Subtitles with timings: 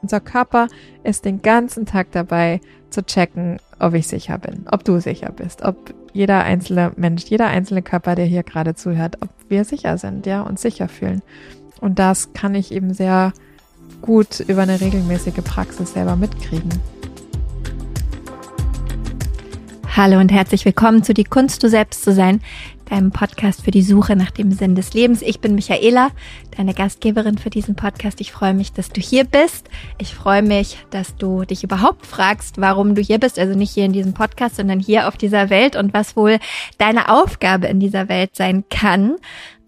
[0.00, 0.68] Unser Körper
[1.02, 5.62] ist den ganzen Tag dabei zu checken, ob ich sicher bin, ob du sicher bist,
[5.62, 10.24] ob jeder einzelne Mensch, jeder einzelne Körper, der hier gerade zuhört, ob wir sicher sind,
[10.24, 11.20] ja, und sicher fühlen.
[11.80, 13.32] Und das kann ich eben sehr
[14.00, 16.70] gut über eine regelmäßige Praxis selber mitkriegen.
[19.96, 22.40] Hallo und herzlich willkommen zu Die Kunst, du selbst zu sein,
[22.90, 25.22] deinem Podcast für die Suche nach dem Sinn des Lebens.
[25.22, 26.10] Ich bin Michaela,
[26.56, 28.20] deine Gastgeberin für diesen Podcast.
[28.20, 29.68] Ich freue mich, dass du hier bist.
[29.98, 33.38] Ich freue mich, dass du dich überhaupt fragst, warum du hier bist.
[33.38, 36.38] Also nicht hier in diesem Podcast, sondern hier auf dieser Welt und was wohl
[36.78, 39.16] deine Aufgabe in dieser Welt sein kann.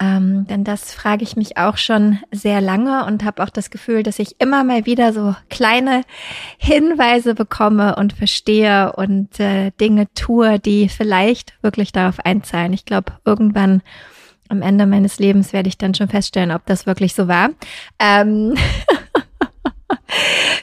[0.03, 4.03] Ähm, denn das frage ich mich auch schon sehr lange und habe auch das Gefühl,
[4.03, 6.03] dass ich immer mal wieder so kleine
[6.57, 12.73] Hinweise bekomme und verstehe und äh, Dinge tue, die vielleicht wirklich darauf einzahlen.
[12.73, 13.83] Ich glaube, irgendwann
[14.49, 17.51] am Ende meines Lebens werde ich dann schon feststellen, ob das wirklich so war.
[17.99, 18.57] Ähm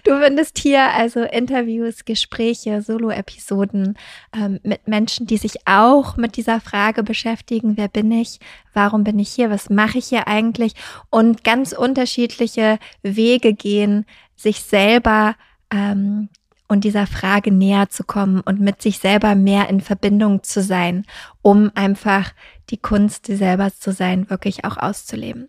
[0.03, 3.97] Du findest hier also Interviews, Gespräche, Solo-Episoden
[4.33, 8.39] ähm, mit Menschen, die sich auch mit dieser Frage beschäftigen, wer bin ich,
[8.73, 10.73] warum bin ich hier, was mache ich hier eigentlich?
[11.09, 15.35] Und ganz unterschiedliche Wege gehen, sich selber
[15.72, 16.29] ähm,
[16.67, 21.05] und dieser Frage näher zu kommen und mit sich selber mehr in Verbindung zu sein,
[21.41, 22.31] um einfach
[22.69, 25.47] die Kunst, die selber zu sein, wirklich auch auszuleben.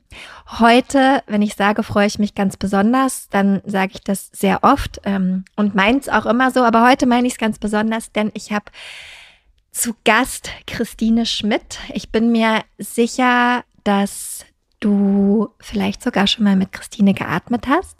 [0.58, 5.00] Heute, wenn ich sage, freue ich mich ganz besonders, dann sage ich das sehr oft
[5.04, 8.52] ähm, und meins auch immer so, aber heute meine ich es ganz besonders, denn ich
[8.52, 8.66] habe
[9.72, 11.78] zu Gast Christine Schmidt.
[11.92, 14.44] Ich bin mir sicher, dass
[14.80, 17.96] du vielleicht sogar schon mal mit Christine geatmet hast.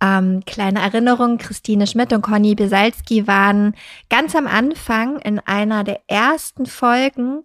[0.00, 3.74] Ähm, kleine Erinnerung, Christine Schmidt und Conny Besalski waren
[4.08, 7.44] ganz am Anfang in einer der ersten Folgen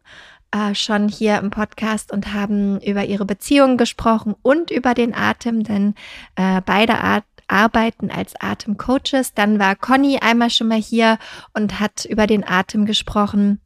[0.51, 5.63] äh, schon hier im Podcast und haben über ihre Beziehungen gesprochen und über den Atem,
[5.63, 5.95] denn
[6.35, 9.33] äh, beide Art arbeiten als Atemcoaches.
[9.33, 11.17] Dann war Conny einmal schon mal hier
[11.53, 13.61] und hat über den Atem gesprochen.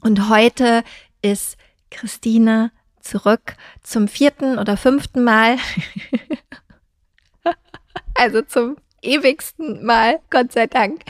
[0.00, 0.82] Und heute
[1.22, 1.56] ist
[1.90, 5.56] Christine zurück zum vierten oder fünften Mal.
[8.18, 11.02] also zum ewigsten Mal, Gott sei Dank.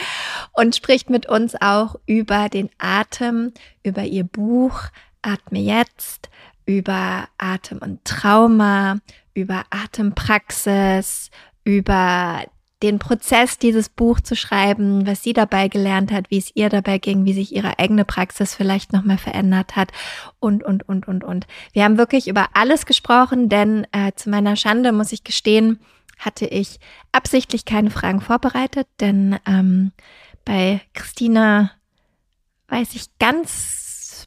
[0.53, 3.53] Und spricht mit uns auch über den Atem,
[3.83, 4.83] über ihr Buch
[5.23, 6.29] Atme jetzt,
[6.67, 8.99] über Atem und Trauma,
[9.35, 11.31] über Atempraxis,
[11.65, 12.45] über
[12.83, 16.99] den Prozess, dieses Buch zu schreiben, was sie dabei gelernt hat, wie es ihr dabei
[16.99, 19.91] ging, wie sich ihre eigene Praxis vielleicht nochmal verändert hat
[20.39, 21.47] und, und, und, und, und.
[21.73, 25.81] Wir haben wirklich über alles gesprochen, denn äh, zu meiner Schande muss ich gestehen,
[26.19, 26.79] hatte ich
[27.13, 29.93] absichtlich keine Fragen vorbereitet, denn ähm,
[30.45, 31.71] bei Christina
[32.69, 33.79] weiß ich ganz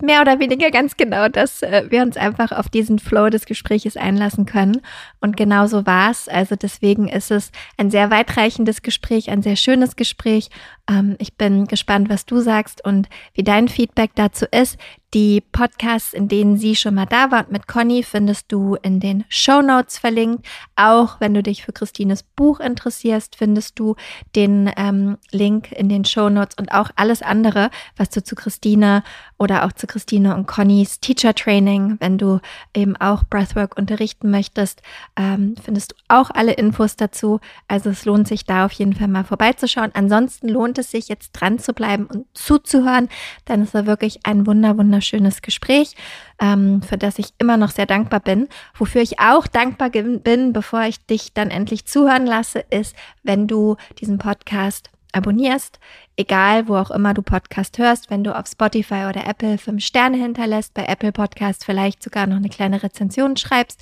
[0.01, 3.97] mehr oder weniger ganz genau, dass äh, wir uns einfach auf diesen Flow des Gespräches
[3.97, 4.81] einlassen können.
[5.19, 6.27] Und genau so war es.
[6.27, 10.49] Also deswegen ist es ein sehr weitreichendes Gespräch, ein sehr schönes Gespräch.
[10.89, 14.77] Ähm, ich bin gespannt, was du sagst und wie dein Feedback dazu ist.
[15.13, 19.25] Die Podcasts, in denen sie schon mal da war mit Conny, findest du in den
[19.27, 20.45] Show Notes verlinkt.
[20.77, 23.97] Auch wenn du dich für Christines Buch interessierst, findest du
[24.37, 29.03] den ähm, Link in den Show Notes und auch alles andere, was du zu Christine
[29.37, 32.39] oder auch zu Christine und Connys Teacher Training, wenn du
[32.73, 34.81] eben auch Breathwork unterrichten möchtest,
[35.17, 37.41] ähm, findest du auch alle Infos dazu.
[37.67, 39.91] Also es lohnt sich da auf jeden Fall mal vorbeizuschauen.
[39.93, 43.09] Ansonsten lohnt es sich jetzt dran zu bleiben und zuzuhören,
[43.49, 45.95] denn es war wirklich ein wunder, wunder wunderschönes Gespräch,
[46.39, 48.47] ähm, für das ich immer noch sehr dankbar bin.
[48.75, 53.77] Wofür ich auch dankbar bin, bevor ich dich dann endlich zuhören lasse, ist, wenn du
[53.99, 55.79] diesen Podcast abonnierst,
[56.15, 60.17] egal wo auch immer du Podcast hörst, wenn du auf Spotify oder Apple fünf Sterne
[60.17, 63.81] hinterlässt, bei Apple Podcast vielleicht sogar noch eine kleine Rezension schreibst.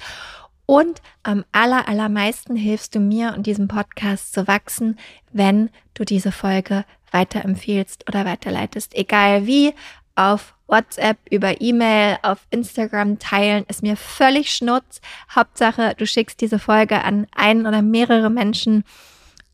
[0.65, 4.97] Und am aller, allermeisten hilfst du mir und diesem Podcast zu wachsen,
[5.31, 8.95] wenn du diese Folge weiterempfiehlst oder weiterleitest.
[8.95, 9.73] Egal wie,
[10.15, 15.01] auf WhatsApp, über E-Mail, auf Instagram teilen, ist mir völlig schnurz.
[15.33, 18.83] Hauptsache, du schickst diese Folge an einen oder mehrere Menschen,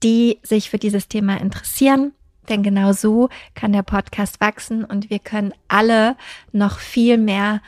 [0.04, 2.14] die sich für dieses Thema interessieren.
[2.50, 6.16] Denn genau so kann der Podcast wachsen und wir können alle
[6.52, 7.62] noch viel mehr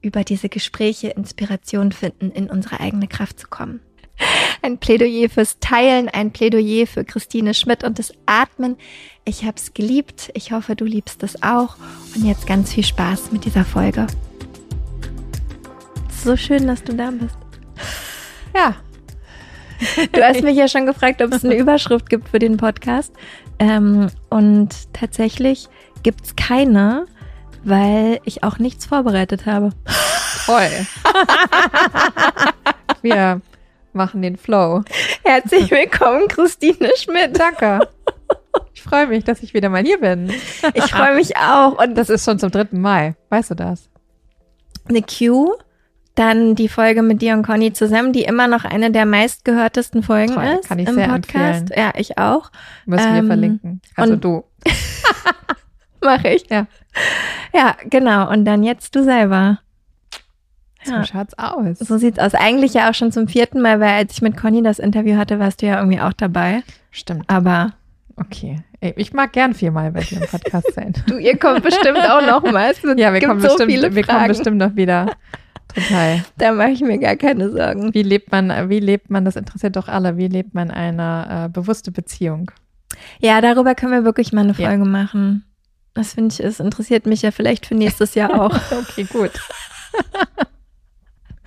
[0.00, 3.80] über diese Gespräche Inspiration finden, in unsere eigene Kraft zu kommen.
[4.62, 8.76] Ein Plädoyer fürs Teilen, ein Plädoyer für Christine Schmidt und das Atmen.
[9.24, 10.30] Ich habe es geliebt.
[10.34, 11.76] Ich hoffe, du liebst es auch.
[12.14, 14.06] Und jetzt ganz viel Spaß mit dieser Folge.
[16.24, 17.36] So schön, dass du da bist.
[18.54, 18.76] Ja.
[20.12, 23.12] Du hast mich ja schon gefragt, ob es eine Überschrift gibt für den Podcast.
[23.58, 25.68] Ähm, und tatsächlich
[26.04, 27.06] gibt es keine,
[27.64, 29.70] weil ich auch nichts vorbereitet habe.
[30.46, 30.86] Toll.
[33.02, 33.40] Wir
[33.94, 34.82] machen den Flow.
[35.24, 37.38] Herzlich willkommen, Christine Schmidt.
[37.38, 37.88] Danke.
[38.74, 40.32] Ich freue mich, dass ich wieder mal hier bin.
[40.74, 41.82] Ich freue mich auch.
[41.82, 43.14] Und das ist schon zum dritten Mai.
[43.30, 43.88] Weißt du das?
[44.88, 45.54] Eine Q,
[46.14, 50.34] dann die Folge mit dir und Conny zusammen, die immer noch eine der meistgehörtesten Folgen
[50.34, 51.60] Toll, ist kann ich im sehr Podcast.
[51.62, 51.68] empfehlen.
[51.78, 52.50] Ja, ich auch.
[52.84, 53.80] Müssen wir Ähm, verlinken.
[53.96, 54.44] Also du.
[56.02, 56.50] Mache ich.
[56.50, 56.66] Ja.
[57.54, 58.30] Ja, genau.
[58.30, 59.60] Und dann jetzt du selber.
[60.84, 61.04] So Ja.
[61.04, 61.78] schaut's aus.
[61.78, 62.34] So sieht's aus.
[62.34, 65.38] Eigentlich ja auch schon zum vierten Mal, weil als ich mit Conny das Interview hatte,
[65.38, 66.62] warst du ja irgendwie auch dabei.
[66.90, 67.24] Stimmt.
[67.28, 67.72] Aber
[68.16, 68.62] Okay.
[68.80, 70.92] Ich mag gern viermal bei dir im Podcast sein.
[71.06, 72.70] du, ihr kommt bestimmt auch noch mal.
[72.72, 75.12] Es Ja, wir kommen, so bestimmt, wir kommen bestimmt noch wieder.
[75.74, 76.22] Total.
[76.36, 77.94] Da mache ich mir gar keine Sorgen.
[77.94, 81.48] Wie lebt man, wie lebt man, das interessiert doch alle, wie lebt man eine äh,
[81.48, 82.50] bewusste Beziehung?
[83.20, 84.68] Ja, darüber können wir wirklich mal eine Ja.
[84.68, 85.44] Folge machen.
[85.94, 88.54] Das finde ich, es interessiert mich ja vielleicht für nächstes Jahr auch.
[88.72, 89.30] Okay, gut.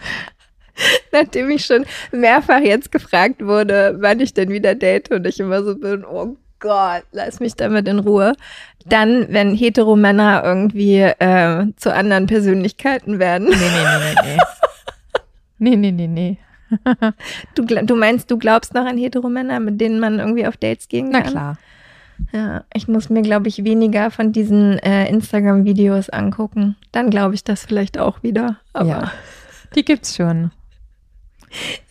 [1.12, 5.64] Nachdem ich schon mehrfach jetzt gefragt wurde, wann ich denn wieder date und ich immer
[5.64, 8.34] so bin, oh Gott, lass mich damit in Ruhe.
[8.86, 13.48] Dann, wenn Heteromänner irgendwie äh, zu anderen Persönlichkeiten werden.
[13.50, 14.40] Nee, nee, nee, nee, nee.
[15.58, 16.38] Nee, nee, nee, nee.
[17.56, 21.10] Du, du meinst, du glaubst noch an Heteromänner, mit denen man irgendwie auf Dates gehen
[21.12, 21.32] Na kann?
[21.32, 21.58] klar.
[22.34, 26.76] Ja, ich muss mir, glaube ich, weniger von diesen äh, Instagram-Videos angucken.
[26.92, 28.58] Dann glaube ich das vielleicht auch wieder.
[28.74, 29.12] Aber Ja.
[29.76, 30.52] Die gibt's schon.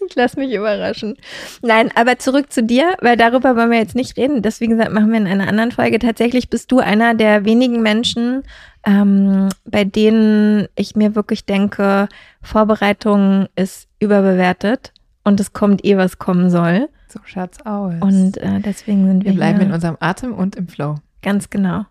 [0.06, 1.16] ich lasse mich überraschen.
[1.62, 4.42] Nein, aber zurück zu dir, weil darüber wollen wir jetzt nicht reden.
[4.42, 5.98] Das, wie gesagt, machen wir in einer anderen Folge.
[5.98, 8.42] Tatsächlich bist du einer der wenigen Menschen,
[8.84, 12.08] ähm, bei denen ich mir wirklich denke,
[12.42, 14.92] Vorbereitung ist überbewertet
[15.24, 16.88] und es kommt eh, was kommen soll.
[17.08, 17.94] So schaut's aus.
[18.00, 19.68] Und äh, deswegen sind wir, wir bleiben hier.
[19.68, 20.96] in unserem Atem und im Flow.
[21.22, 21.86] Ganz genau.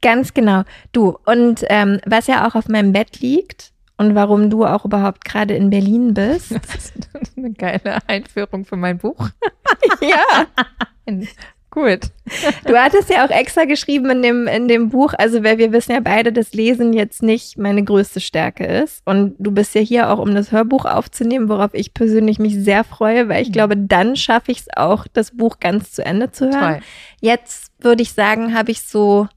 [0.00, 0.62] Ganz genau.
[0.92, 5.24] Du, und ähm, was ja auch auf meinem Bett liegt und warum du auch überhaupt
[5.24, 6.54] gerade in Berlin bist.
[7.12, 9.28] Das ist eine geile Einführung für mein Buch.
[10.00, 10.46] ja,
[11.70, 12.10] Gut.
[12.64, 15.92] du hattest ja auch extra geschrieben in dem, in dem Buch, also weil wir wissen
[15.92, 19.02] ja beide, dass Lesen jetzt nicht meine größte Stärke ist.
[19.04, 22.82] Und du bist ja hier auch, um das Hörbuch aufzunehmen, worauf ich persönlich mich sehr
[22.82, 26.46] freue, weil ich glaube, dann schaffe ich es auch, das Buch ganz zu Ende zu
[26.46, 26.76] hören.
[26.76, 26.80] Toll.
[27.20, 29.28] Jetzt würde ich sagen, habe ich so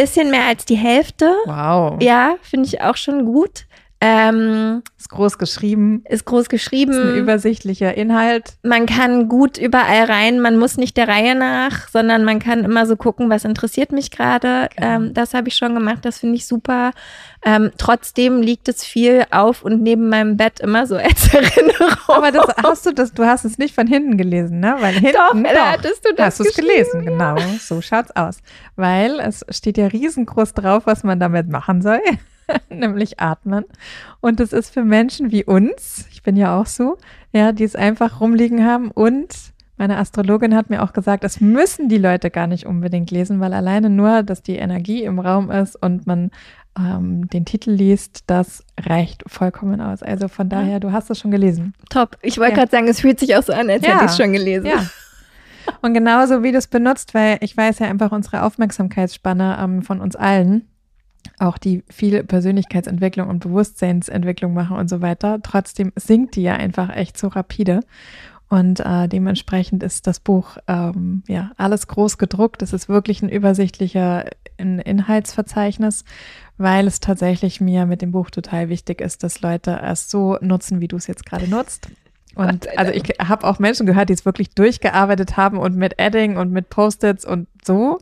[0.00, 1.34] bisschen mehr als die Hälfte.
[1.44, 2.00] Wow.
[2.00, 3.66] Ja, finde ich auch schon gut.
[4.02, 6.02] Ähm, Ist groß geschrieben.
[6.08, 6.92] ist groß geschrieben.
[6.92, 8.54] Ist ein übersichtlicher Inhalt.
[8.62, 10.40] man kann gut überall rein.
[10.40, 14.10] Man muss nicht der Reihe nach, sondern man kann immer so gucken, was interessiert mich
[14.10, 14.70] gerade.
[14.74, 14.88] Genau.
[14.88, 15.98] Ähm, das habe ich schon gemacht.
[16.02, 16.92] Das finde ich super.
[17.44, 21.90] Ähm, trotzdem liegt es viel auf und neben meinem Bett immer so als Erinnerung.
[22.08, 24.76] Aber das hast du das, du hast es nicht von hinten gelesen, ne?
[24.80, 27.36] Weil hinten Doch, da hattest du das hast du es gelesen, genau.
[27.60, 28.38] So schaut's aus.
[28.76, 32.00] Weil es steht ja riesengroß drauf, was man damit machen soll,
[32.70, 33.64] nämlich atmen.
[34.20, 36.98] Und es ist für Menschen wie uns, ich bin ja auch so,
[37.32, 39.28] ja, die es einfach rumliegen haben und
[39.76, 43.54] meine Astrologin hat mir auch gesagt, das müssen die Leute gar nicht unbedingt lesen, weil
[43.54, 46.30] alleine nur, dass die Energie im Raum ist und man
[46.78, 50.02] ähm, den Titel liest, das reicht vollkommen aus.
[50.02, 51.72] Also von daher, du hast es schon gelesen.
[51.88, 52.18] Top.
[52.20, 52.56] Ich wollte Ja.
[52.58, 53.94] gerade sagen, es fühlt sich auch so an, als Ja.
[53.94, 54.66] hätte ich es schon gelesen.
[54.66, 54.84] Ja.
[55.80, 60.00] Und genauso wie du es benutzt, weil ich weiß ja einfach unsere Aufmerksamkeitsspanne ähm, von
[60.02, 60.68] uns allen,
[61.38, 66.94] auch die viel Persönlichkeitsentwicklung und Bewusstseinsentwicklung machen und so weiter, trotzdem sinkt die ja einfach
[66.94, 67.80] echt so rapide.
[68.48, 72.62] Und äh, dementsprechend ist das Buch ähm, ja alles groß gedruckt.
[72.62, 74.24] Es ist wirklich ein übersichtlicher
[74.56, 76.04] in Inhaltsverzeichnis,
[76.58, 80.80] weil es tatsächlich mir mit dem Buch total wichtig ist, dass Leute es so nutzen,
[80.80, 81.90] wie du es jetzt gerade nutzt.
[82.34, 86.36] Und also ich habe auch Menschen gehört, die es wirklich durchgearbeitet haben und mit Adding
[86.36, 87.98] und mit Post-its und so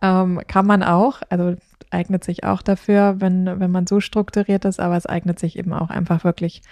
[0.00, 1.20] ähm, kann man auch.
[1.30, 1.56] Also
[1.92, 5.72] eignet sich auch dafür, wenn, wenn man so strukturiert ist, aber es eignet sich eben
[5.72, 6.62] auch einfach wirklich,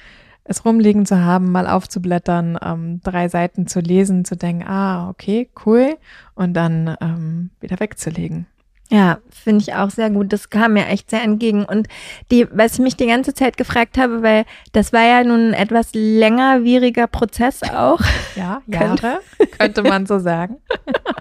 [0.44, 5.50] es rumliegen zu haben, mal aufzublättern, ähm, drei Seiten zu lesen, zu denken, ah, okay,
[5.66, 5.96] cool,
[6.34, 8.46] und dann ähm, wieder wegzulegen.
[8.92, 10.32] Ja, finde ich auch sehr gut.
[10.32, 11.64] Das kam mir echt sehr entgegen.
[11.64, 11.86] Und
[12.32, 15.54] die, was ich mich die ganze Zeit gefragt habe, weil das war ja nun ein
[15.54, 18.00] etwas längerwieriger Prozess auch.
[18.34, 19.20] Ja, Könnte- Jahre,
[19.60, 20.56] könnte man so sagen.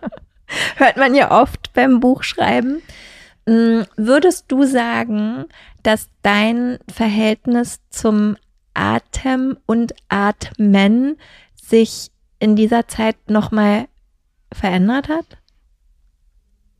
[0.77, 2.81] Hört man ja oft beim Buchschreiben.
[3.49, 5.45] Mm, Würdest du sagen,
[5.81, 8.37] dass dein Verhältnis zum
[8.75, 11.17] Atem und Atmen
[11.55, 13.87] sich in dieser Zeit nochmal
[14.53, 15.25] verändert hat?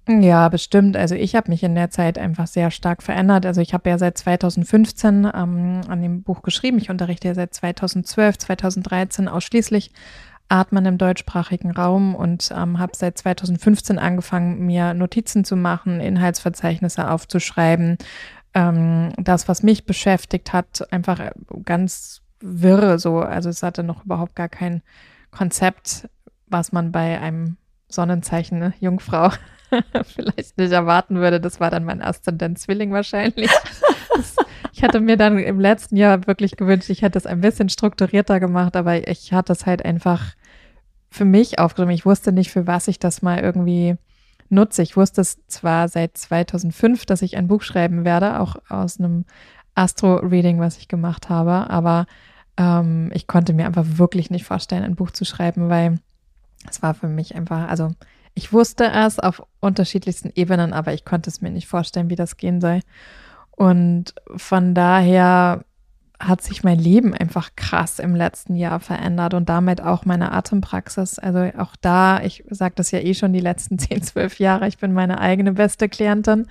[0.08, 0.96] Ja, bestimmt.
[0.96, 3.48] Also ich habe mich in der Zeit einfach sehr stark verändert.
[3.48, 6.78] Also ich habe ja seit 2015 ähm, an dem Buch geschrieben.
[6.78, 9.92] Ich unterrichte ja seit 2012, 2013 ausschließlich
[10.50, 17.10] Atmen im deutschsprachigen Raum und ähm, habe seit 2015 angefangen, mir Notizen zu machen, Inhaltsverzeichnisse
[17.10, 17.98] aufzuschreiben.
[18.54, 21.32] Ähm, das, was mich beschäftigt hat, einfach
[21.66, 23.20] ganz wirre so.
[23.20, 24.82] Also es hatte noch überhaupt gar keinen
[25.32, 26.10] Konzept,
[26.48, 29.30] was man bei einem Sonnenzeichen ne, Jungfrau
[30.16, 31.40] vielleicht nicht erwarten würde.
[31.40, 33.52] Das war dann mein Aszendent Zwilling wahrscheinlich.
[34.16, 34.36] Das,
[34.74, 38.40] ich hatte mir dann im letzten Jahr wirklich gewünscht, ich hätte es ein bisschen strukturierter
[38.40, 40.34] gemacht, aber ich hatte es halt einfach
[41.10, 41.94] für mich aufgeschrieben.
[41.94, 43.96] Ich wusste nicht, für was ich das mal irgendwie
[44.50, 44.82] nutze.
[44.82, 49.26] Ich wusste es zwar seit 2005, dass ich ein Buch schreiben werde, auch aus einem
[49.76, 52.06] Astro-Reading, was ich gemacht habe, aber
[52.58, 56.00] ähm, ich konnte mir einfach wirklich nicht vorstellen, ein Buch zu schreiben, weil
[56.70, 57.92] es war für mich einfach, also
[58.34, 62.38] ich wusste es auf unterschiedlichsten Ebenen, aber ich konnte es mir nicht vorstellen, wie das
[62.38, 62.82] gehen soll.
[63.52, 65.64] Und von daher
[66.20, 71.18] hat sich mein Leben einfach krass im letzten Jahr verändert und damit auch meine Atempraxis.
[71.18, 74.78] Also auch da, ich sage das ja eh schon die letzten 10, 12 Jahre, ich
[74.78, 76.48] bin meine eigene beste Klientin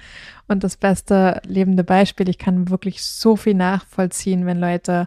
[0.48, 2.28] und das beste lebende Beispiel.
[2.30, 5.06] Ich kann wirklich so viel nachvollziehen, wenn Leute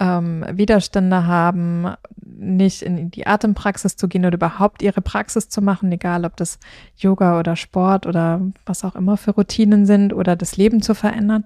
[0.00, 5.92] ähm, Widerstände haben, nicht in die Atempraxis zu gehen oder überhaupt ihre Praxis zu machen,
[5.92, 6.58] egal ob das
[6.96, 11.44] Yoga oder Sport oder was auch immer für Routinen sind oder das Leben zu verändern.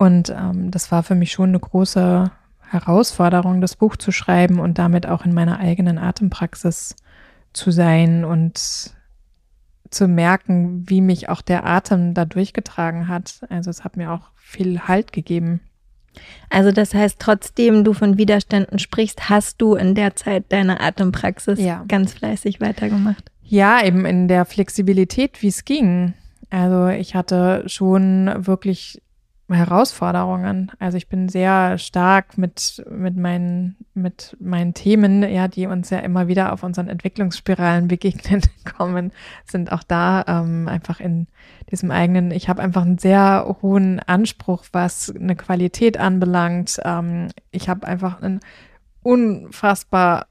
[0.00, 2.30] Und ähm, das war für mich schon eine große
[2.70, 6.96] Herausforderung, das Buch zu schreiben und damit auch in meiner eigenen Atempraxis
[7.52, 8.94] zu sein und
[9.90, 13.40] zu merken, wie mich auch der Atem da durchgetragen hat.
[13.50, 15.60] Also es hat mir auch viel Halt gegeben.
[16.48, 21.60] Also das heißt, trotzdem du von Widerständen sprichst, hast du in der Zeit deine Atempraxis
[21.60, 21.84] ja.
[21.88, 23.30] ganz fleißig weitergemacht.
[23.42, 26.14] Ja, eben in der Flexibilität, wie es ging.
[26.48, 29.02] Also ich hatte schon wirklich
[29.56, 30.70] Herausforderungen.
[30.78, 35.98] Also ich bin sehr stark mit, mit, meinen, mit meinen Themen, ja, die uns ja
[35.98, 38.42] immer wieder auf unseren Entwicklungsspiralen begegnen
[38.76, 39.12] kommen,
[39.44, 41.26] sind auch da ähm, einfach in
[41.70, 46.80] diesem eigenen, ich habe einfach einen sehr hohen Anspruch, was eine Qualität anbelangt.
[46.84, 48.40] Ähm, ich habe einfach ein
[49.02, 50.26] unfassbar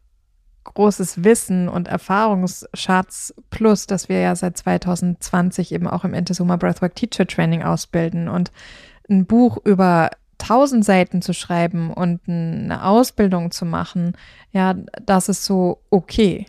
[0.64, 6.96] großes Wissen und Erfahrungsschatz, plus dass wir ja seit 2020 eben auch im Intesoma Breathwork
[6.96, 8.52] Teacher Training ausbilden und
[9.10, 14.14] ein Buch über tausend Seiten zu schreiben und eine Ausbildung zu machen,
[14.52, 14.76] ja,
[15.06, 16.46] das ist so okay.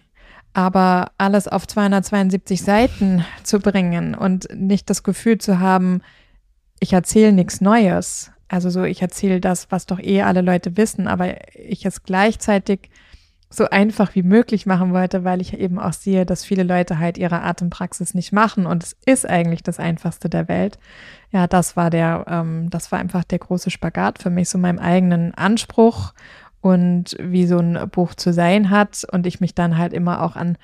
[0.53, 6.03] Aber alles auf 272 Seiten zu bringen und nicht das Gefühl zu haben,
[6.81, 8.33] ich erzähle nichts Neues.
[8.49, 12.91] Also so, ich erzähle das, was doch eh alle Leute wissen, aber ich es gleichzeitig
[13.53, 17.19] so einfach wie möglich machen wollte, weil ich eben auch sehe, dass viele Leute halt
[17.19, 20.79] ihre Atempraxis nicht machen und es ist eigentlich das einfachste der Welt.
[21.33, 24.79] Ja, das war der, ähm, das war einfach der große Spagat für mich, so meinem
[24.79, 26.15] eigenen Anspruch
[26.61, 30.37] und wie so ein Buch zu sein hat und ich mich dann halt immer auch
[30.37, 30.57] an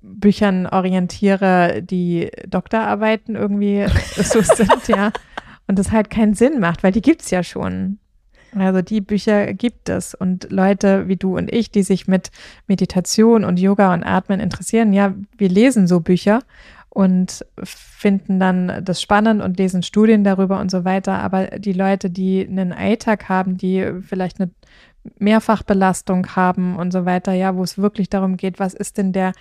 [0.00, 5.12] Büchern orientiere, die Doktorarbeiten irgendwie so sind, ja.
[5.68, 7.98] Und das halt keinen Sinn macht, weil die gibt's ja schon.
[8.54, 12.30] Also die Bücher gibt es und Leute wie du und ich, die sich mit
[12.66, 16.40] Meditation und Yoga und Atmen interessieren, ja, wir lesen so Bücher
[16.90, 21.18] und finden dann das spannend und lesen Studien darüber und so weiter.
[21.20, 24.50] Aber die Leute, die einen Alltag haben, die vielleicht eine
[25.18, 29.32] Mehrfachbelastung haben und so weiter, ja, wo es wirklich darum geht, was ist denn der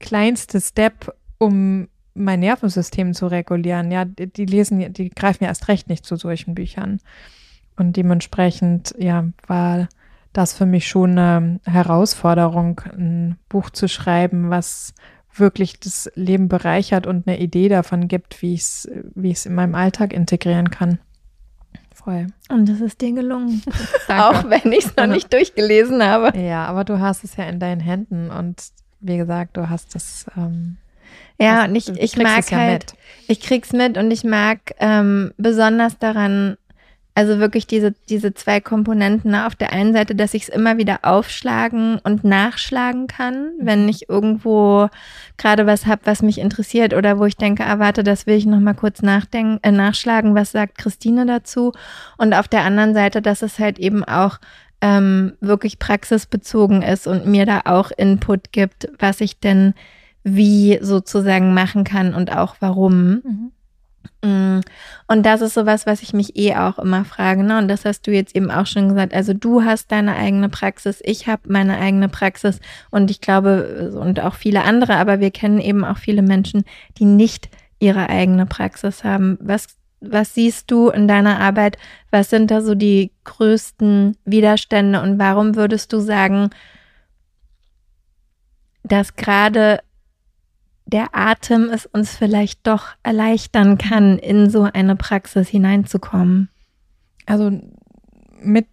[0.00, 5.88] kleinste Step, um mein Nervensystem zu regulieren, ja, die lesen, die greifen ja erst recht
[5.88, 6.98] nicht zu solchen Büchern.
[7.76, 9.88] Und dementsprechend, ja, war
[10.32, 14.94] das für mich schon eine Herausforderung, ein Buch zu schreiben, was
[15.34, 19.74] wirklich das Leben bereichert und eine Idee davon gibt, wie ich es wie in meinem
[19.74, 20.98] Alltag integrieren kann.
[21.94, 22.28] Voll.
[22.48, 23.62] Und das ist dir gelungen.
[24.08, 26.38] Auch wenn ich es noch nicht durchgelesen habe.
[26.38, 28.62] Ja, aber du hast es ja in deinen Händen und
[29.00, 30.26] wie gesagt, du hast es.
[30.36, 30.76] Ähm,
[31.38, 32.94] ja, und ich, ich mag ja halt, mit.
[33.28, 36.56] ich krieg's mit und ich mag ähm, besonders daran
[37.16, 39.30] also wirklich diese, diese zwei Komponenten.
[39.30, 39.46] Ne?
[39.46, 43.88] Auf der einen Seite, dass ich es immer wieder aufschlagen und nachschlagen kann, wenn mhm.
[43.88, 44.88] ich irgendwo
[45.38, 48.44] gerade was habe, was mich interessiert oder wo ich denke, ah, warte, das will ich
[48.44, 51.72] nochmal kurz nachdenken, äh, nachschlagen, was sagt Christine dazu.
[52.18, 54.38] Und auf der anderen Seite, dass es halt eben auch
[54.82, 59.72] ähm, wirklich praxisbezogen ist und mir da auch Input gibt, was ich denn
[60.22, 63.22] wie sozusagen machen kann und auch warum.
[63.24, 63.52] Mhm.
[64.22, 64.60] Mm.
[65.08, 67.42] Und das ist sowas, was ich mich eh auch immer frage.
[67.42, 67.58] Ne?
[67.58, 69.14] Und das hast du jetzt eben auch schon gesagt.
[69.14, 74.20] Also du hast deine eigene Praxis, ich habe meine eigene Praxis und ich glaube, und
[74.20, 76.64] auch viele andere, aber wir kennen eben auch viele Menschen,
[76.98, 79.38] die nicht ihre eigene Praxis haben.
[79.40, 79.66] Was,
[80.00, 81.78] was siehst du in deiner Arbeit?
[82.10, 86.50] Was sind da so die größten Widerstände und warum würdest du sagen,
[88.82, 89.80] dass gerade
[90.86, 96.48] der Atem es uns vielleicht doch erleichtern kann, in so eine Praxis hineinzukommen.
[97.26, 97.50] Also
[98.40, 98.66] mit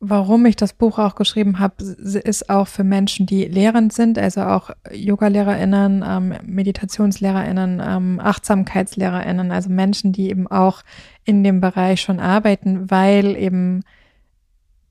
[0.00, 4.42] warum ich das Buch auch geschrieben habe, ist auch für Menschen, die lehrend sind, also
[4.42, 10.82] auch Yoga-LehrerInnen, ähm, MeditationslehrerInnen, ähm, AchtsamkeitslehrerInnen, also Menschen, die eben auch
[11.24, 13.82] in dem Bereich schon arbeiten, weil eben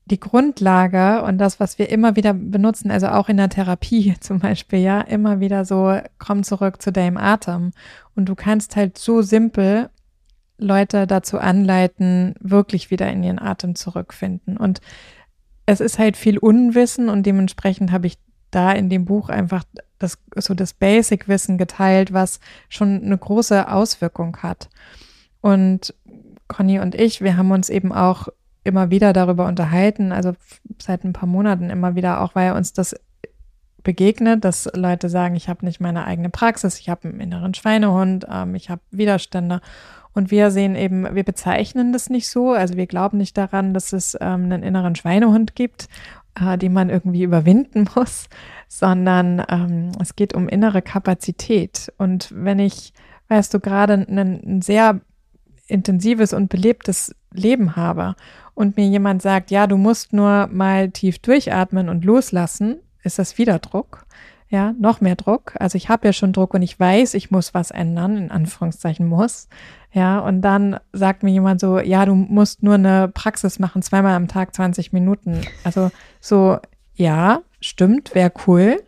[0.10, 4.40] die Grundlage und das, was wir immer wieder benutzen, also auch in der Therapie zum
[4.40, 7.72] Beispiel, ja, immer wieder so, komm zurück zu deinem Atem.
[8.16, 9.90] Und du kannst halt so simpel
[10.58, 14.58] Leute dazu anleiten, wirklich wieder in ihren Atem zurückfinden.
[14.58, 14.82] Und
[15.66, 18.18] es ist halt viel Unwissen und dementsprechend habe ich
[18.50, 19.64] da in dem Buch einfach
[20.00, 24.70] das, so das Basic-Wissen geteilt, was schon eine große Auswirkung hat.
[25.42, 25.94] Und
[26.48, 28.30] Conny und ich, wir haben uns eben auch
[28.68, 30.34] immer wieder darüber unterhalten, also
[30.82, 32.96] seit ein paar Monaten immer wieder, auch weil uns das
[33.88, 38.28] begegnet, dass Leute sagen, ich habe nicht meine eigene Praxis, ich habe einen inneren Schweinehund,
[38.30, 39.62] ähm, ich habe Widerstände.
[40.14, 43.94] Und wir sehen eben, wir bezeichnen das nicht so, also wir glauben nicht daran, dass
[43.94, 45.88] es ähm, einen inneren Schweinehund gibt,
[46.36, 48.28] äh, den man irgendwie überwinden muss,
[48.68, 51.94] sondern ähm, es geht um innere Kapazität.
[51.98, 52.94] Und wenn ich,
[53.30, 55.00] weißt du, gerade ein, ein sehr
[55.68, 58.16] intensives und belebtes Leben habe
[58.58, 63.38] und mir jemand sagt, ja, du musst nur mal tief durchatmen und loslassen, ist das
[63.38, 64.06] wieder Druck
[64.50, 65.54] ja, noch mehr Druck.
[65.60, 69.06] Also ich habe ja schon Druck und ich weiß, ich muss was ändern, in Anführungszeichen
[69.06, 69.50] muss.
[69.92, 74.16] Ja, und dann sagt mir jemand so, ja, du musst nur eine Praxis machen, zweimal
[74.16, 75.42] am Tag 20 Minuten.
[75.64, 76.60] Also so,
[76.96, 78.82] ja, stimmt, wäre cool.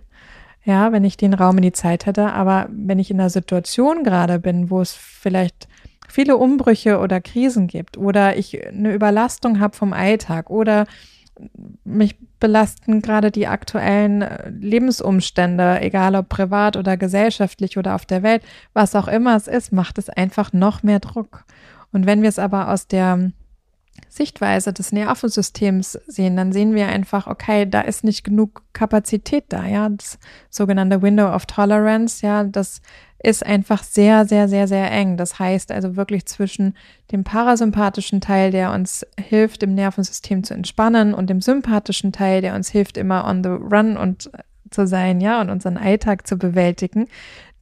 [0.63, 2.31] Ja, wenn ich den Raum in die Zeit hätte.
[2.31, 5.67] Aber wenn ich in einer Situation gerade bin, wo es vielleicht
[6.11, 10.85] viele Umbrüche oder Krisen gibt oder ich eine Überlastung habe vom Alltag oder
[11.83, 18.23] mich belasten gerade die aktuellen äh, Lebensumstände, egal ob privat oder gesellschaftlich oder auf der
[18.23, 21.45] Welt, was auch immer es ist, macht es einfach noch mehr Druck.
[21.91, 23.31] Und wenn wir es aber aus der
[24.07, 29.65] Sichtweise des Nervensystems sehen, dann sehen wir einfach, okay, da ist nicht genug Kapazität da,
[29.65, 32.81] ja, das sogenannte Window of Tolerance, ja, das
[33.21, 35.17] ist einfach sehr, sehr, sehr, sehr eng.
[35.17, 36.75] Das heißt also wirklich zwischen
[37.11, 42.55] dem parasympathischen Teil, der uns hilft, im Nervensystem zu entspannen, und dem sympathischen Teil, der
[42.55, 44.29] uns hilft, immer on the run und
[44.71, 47.07] zu sein, ja, und unseren Alltag zu bewältigen.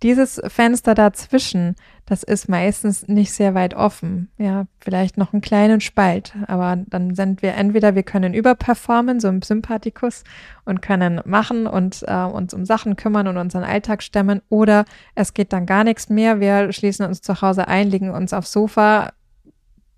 [0.03, 4.29] Dieses Fenster dazwischen, das ist meistens nicht sehr weit offen.
[4.37, 9.27] Ja, vielleicht noch einen kleinen Spalt, aber dann sind wir entweder, wir können überperformen, so
[9.27, 10.23] im Sympathikus,
[10.65, 15.33] und können machen und äh, uns um Sachen kümmern und unseren Alltag stemmen, oder es
[15.33, 16.39] geht dann gar nichts mehr.
[16.39, 19.13] Wir schließen uns zu Hause ein, legen uns aufs Sofa,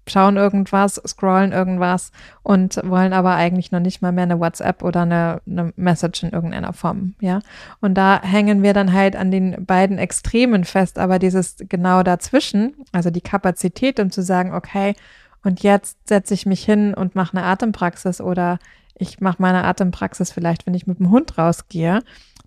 [0.09, 2.11] schauen irgendwas, scrollen irgendwas
[2.43, 6.31] und wollen aber eigentlich noch nicht mal mehr eine WhatsApp oder eine, eine Message in
[6.31, 7.39] irgendeiner Form, ja.
[7.79, 12.73] Und da hängen wir dann halt an den beiden Extremen fest, aber dieses genau dazwischen,
[12.91, 14.95] also die Kapazität, um zu sagen, okay,
[15.43, 18.59] und jetzt setze ich mich hin und mache eine Atempraxis oder
[18.95, 22.01] ich mache meine Atempraxis vielleicht, wenn ich mit dem Hund rausgehe.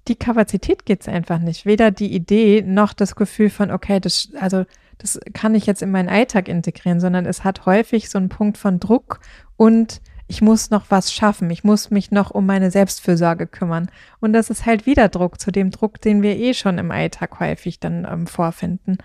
[0.08, 1.64] Die Kapazität geht es einfach nicht.
[1.64, 4.64] Weder die Idee noch das Gefühl von, okay, das, also
[4.98, 8.58] das kann ich jetzt in meinen Alltag integrieren, sondern es hat häufig so einen Punkt
[8.58, 9.20] von Druck
[9.56, 13.90] und ich muss noch was schaffen, ich muss mich noch um meine Selbstfürsorge kümmern.
[14.18, 17.38] Und das ist halt wieder Druck zu dem Druck, den wir eh schon im Alltag
[17.38, 18.96] häufig dann ähm, vorfinden.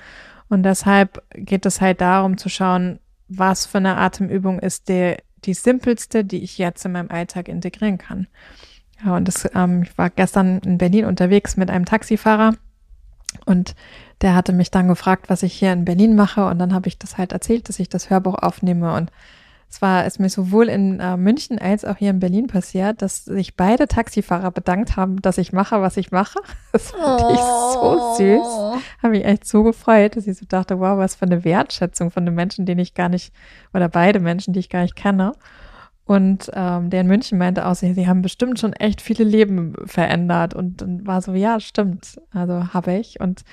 [0.48, 5.54] Und deshalb geht es halt darum zu schauen, was für eine Atemübung ist der, die
[5.54, 8.28] simpelste, die ich jetzt in meinem Alltag integrieren kann.
[9.04, 12.54] Ja, und das, ähm, ich war gestern in Berlin unterwegs mit einem Taxifahrer
[13.46, 13.76] und
[14.22, 16.98] der hatte mich dann gefragt, was ich hier in Berlin mache und dann habe ich
[16.98, 19.12] das halt erzählt, dass ich das Hörbuch aufnehme und
[19.70, 23.26] es war es mir sowohl in äh, München als auch hier in Berlin passiert, dass
[23.26, 26.40] sich beide Taxifahrer bedankt haben, dass ich mache, was ich mache.
[26.72, 27.34] Das fand oh.
[27.34, 28.84] ich so süß.
[29.04, 32.26] Habe mich echt so gefreut, dass ich so dachte, wow, was für eine Wertschätzung von
[32.26, 33.34] den Menschen, den ich gar nicht,
[33.74, 35.34] oder beide Menschen, die ich gar nicht kenne.
[36.06, 39.74] Und ähm, der in München meinte auch, sie, sie haben bestimmt schon echt viele Leben
[39.86, 40.54] verändert.
[40.54, 42.22] Und dann war so, ja, stimmt.
[42.32, 43.20] Also habe ich.
[43.20, 43.44] Und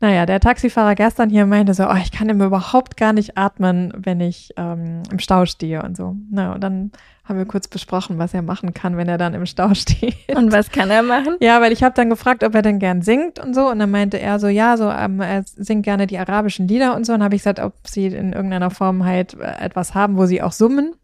[0.00, 3.92] naja, der Taxifahrer gestern hier meinte so, oh, ich kann immer überhaupt gar nicht atmen,
[3.96, 6.14] wenn ich ähm, im Stau stehe und so.
[6.30, 6.92] Na, und dann
[7.24, 10.14] haben wir kurz besprochen, was er machen kann, wenn er dann im Stau steht.
[10.34, 11.36] Und was kann er machen?
[11.40, 13.68] Ja, weil ich habe dann gefragt, ob er denn gern singt und so.
[13.68, 17.04] Und dann meinte er so, ja, so ähm, er singt gerne die arabischen Lieder und
[17.04, 17.12] so.
[17.12, 20.42] Und habe ich gesagt, ob sie in irgendeiner Form halt äh, etwas haben, wo sie
[20.42, 20.94] auch summen.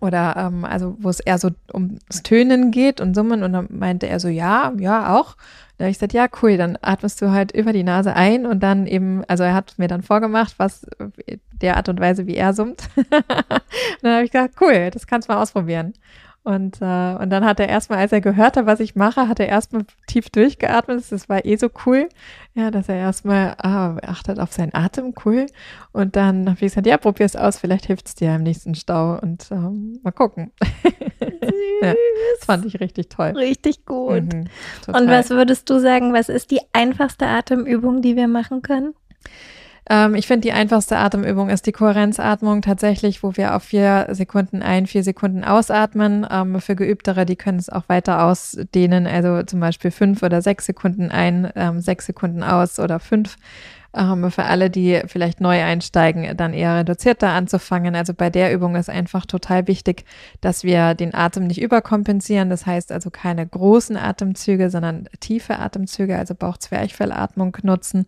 [0.00, 3.42] Oder ähm, also wo es eher so ums Tönen geht und Summen.
[3.42, 5.36] Und dann meinte er so, ja, ja, auch.
[5.78, 8.62] Da habe ich gesagt, ja, cool, dann atmest du halt über die Nase ein und
[8.62, 10.86] dann eben, also er hat mir dann vorgemacht, was
[11.50, 12.88] der Art und Weise, wie er summt.
[12.96, 13.06] und
[14.02, 15.94] dann habe ich gesagt, cool, das kannst du mal ausprobieren.
[16.44, 19.38] Und, äh, und dann hat er erstmal, als er gehört hat, was ich mache, hat
[19.38, 21.04] er erstmal tief durchgeatmet.
[21.10, 22.08] Das war eh so cool.
[22.54, 25.46] Ja, dass er erstmal ah, achtet auf seinen Atem, cool.
[25.92, 29.46] Und dann habe ich gesagt, ja, probier's aus, vielleicht hilft's dir im nächsten Stau und
[29.52, 30.50] ähm, mal gucken.
[31.82, 31.94] ja,
[32.34, 33.30] das fand ich richtig toll.
[33.36, 34.32] Richtig gut.
[34.32, 34.48] Mhm,
[34.88, 38.94] und was würdest du sagen, was ist die einfachste Atemübung, die wir machen können?
[39.92, 44.62] Ähm, ich finde, die einfachste Atemübung ist die Kohärenzatmung tatsächlich, wo wir auf vier Sekunden
[44.62, 46.26] ein, vier Sekunden ausatmen.
[46.30, 50.64] Ähm, für Geübtere, die können es auch weiter ausdehnen, also zum Beispiel fünf oder sechs
[50.64, 53.36] Sekunden ein, ähm, sechs Sekunden aus oder fünf.
[53.94, 57.94] Ähm, für alle, die vielleicht neu einsteigen, dann eher reduzierter anzufangen.
[57.94, 60.06] Also bei der Übung ist einfach total wichtig,
[60.40, 62.48] dass wir den Atem nicht überkompensieren.
[62.48, 68.06] Das heißt also keine großen Atemzüge, sondern tiefe Atemzüge, also Bauchzwerchfellatmung nutzen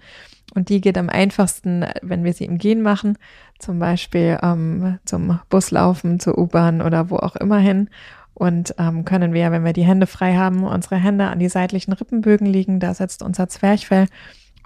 [0.55, 3.19] und die geht am einfachsten, wenn wir sie im Gehen machen,
[3.59, 7.89] zum Beispiel ähm, zum Buslaufen, zur U-Bahn oder wo auch immer hin.
[8.35, 11.93] Und ähm, können wir, wenn wir die Hände frei haben, unsere Hände an die seitlichen
[11.93, 14.09] Rippenbögen liegen, da setzt unser Zwerchfell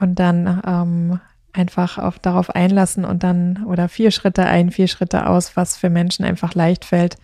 [0.00, 1.20] und dann ähm,
[1.52, 5.90] einfach auf, darauf einlassen und dann oder vier Schritte ein, vier Schritte aus, was für
[5.90, 7.16] Menschen einfach leicht fällt,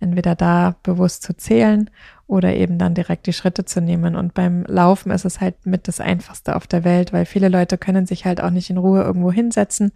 [0.00, 1.88] entweder da bewusst zu zählen
[2.32, 4.16] oder eben dann direkt die Schritte zu nehmen.
[4.16, 7.76] Und beim Laufen ist es halt mit das Einfachste auf der Welt, weil viele Leute
[7.76, 9.92] können sich halt auch nicht in Ruhe irgendwo hinsetzen.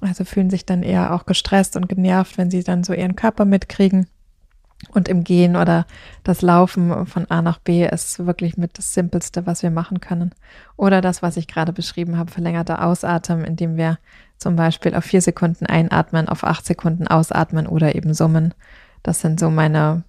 [0.00, 3.44] Also fühlen sich dann eher auch gestresst und genervt, wenn sie dann so ihren Körper
[3.44, 4.06] mitkriegen.
[4.88, 5.86] Und im Gehen oder
[6.24, 10.34] das Laufen von A nach B ist wirklich mit das Simpelste, was wir machen können.
[10.76, 13.98] Oder das, was ich gerade beschrieben habe, verlängerter Ausatmen, indem wir
[14.38, 18.54] zum Beispiel auf vier Sekunden einatmen, auf acht Sekunden ausatmen oder eben summen.
[19.02, 20.04] Das sind so meine,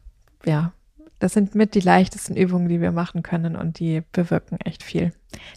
[0.46, 0.72] ja,
[1.20, 5.12] das sind mit die leichtesten Übungen, die wir machen können und die bewirken echt viel.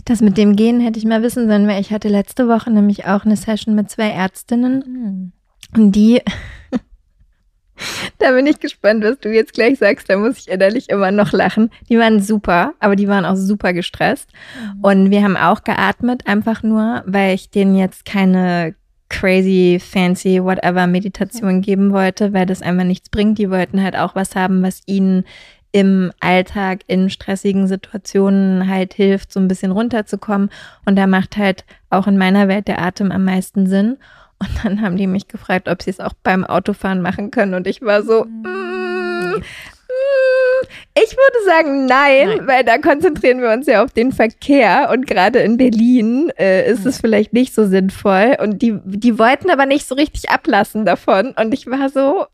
[0.04, 3.06] Das mit dem Gehen hätte ich mal wissen sollen, weil ich hatte letzte Woche nämlich
[3.06, 5.32] auch eine Session mit zwei Ärztinnen mhm.
[5.76, 6.22] und die,
[8.18, 11.32] da bin ich gespannt, was du jetzt gleich sagst, da muss ich innerlich immer noch
[11.32, 11.70] lachen.
[11.88, 14.30] Die waren super, aber die waren auch super gestresst
[14.74, 14.80] mhm.
[14.80, 18.74] und wir haben auch geatmet, einfach nur, weil ich denen jetzt keine
[19.10, 23.38] crazy, fancy, whatever Meditation geben wollte, weil das einfach nichts bringt.
[23.38, 25.24] Die wollten halt auch was haben, was ihnen
[25.72, 30.50] im Alltag in stressigen Situationen halt hilft, so ein bisschen runterzukommen.
[30.86, 33.98] Und da macht halt auch in meiner Welt der Atem am meisten Sinn.
[34.38, 37.54] Und dann haben die mich gefragt, ob sie es auch beim Autofahren machen können.
[37.54, 39.42] Und ich war so, mm,
[40.94, 45.06] ich würde sagen nein, nein, weil da konzentrieren wir uns ja auf den Verkehr und
[45.06, 49.66] gerade in Berlin äh, ist es vielleicht nicht so sinnvoll und die, die wollten aber
[49.66, 52.26] nicht so richtig ablassen davon und ich war so,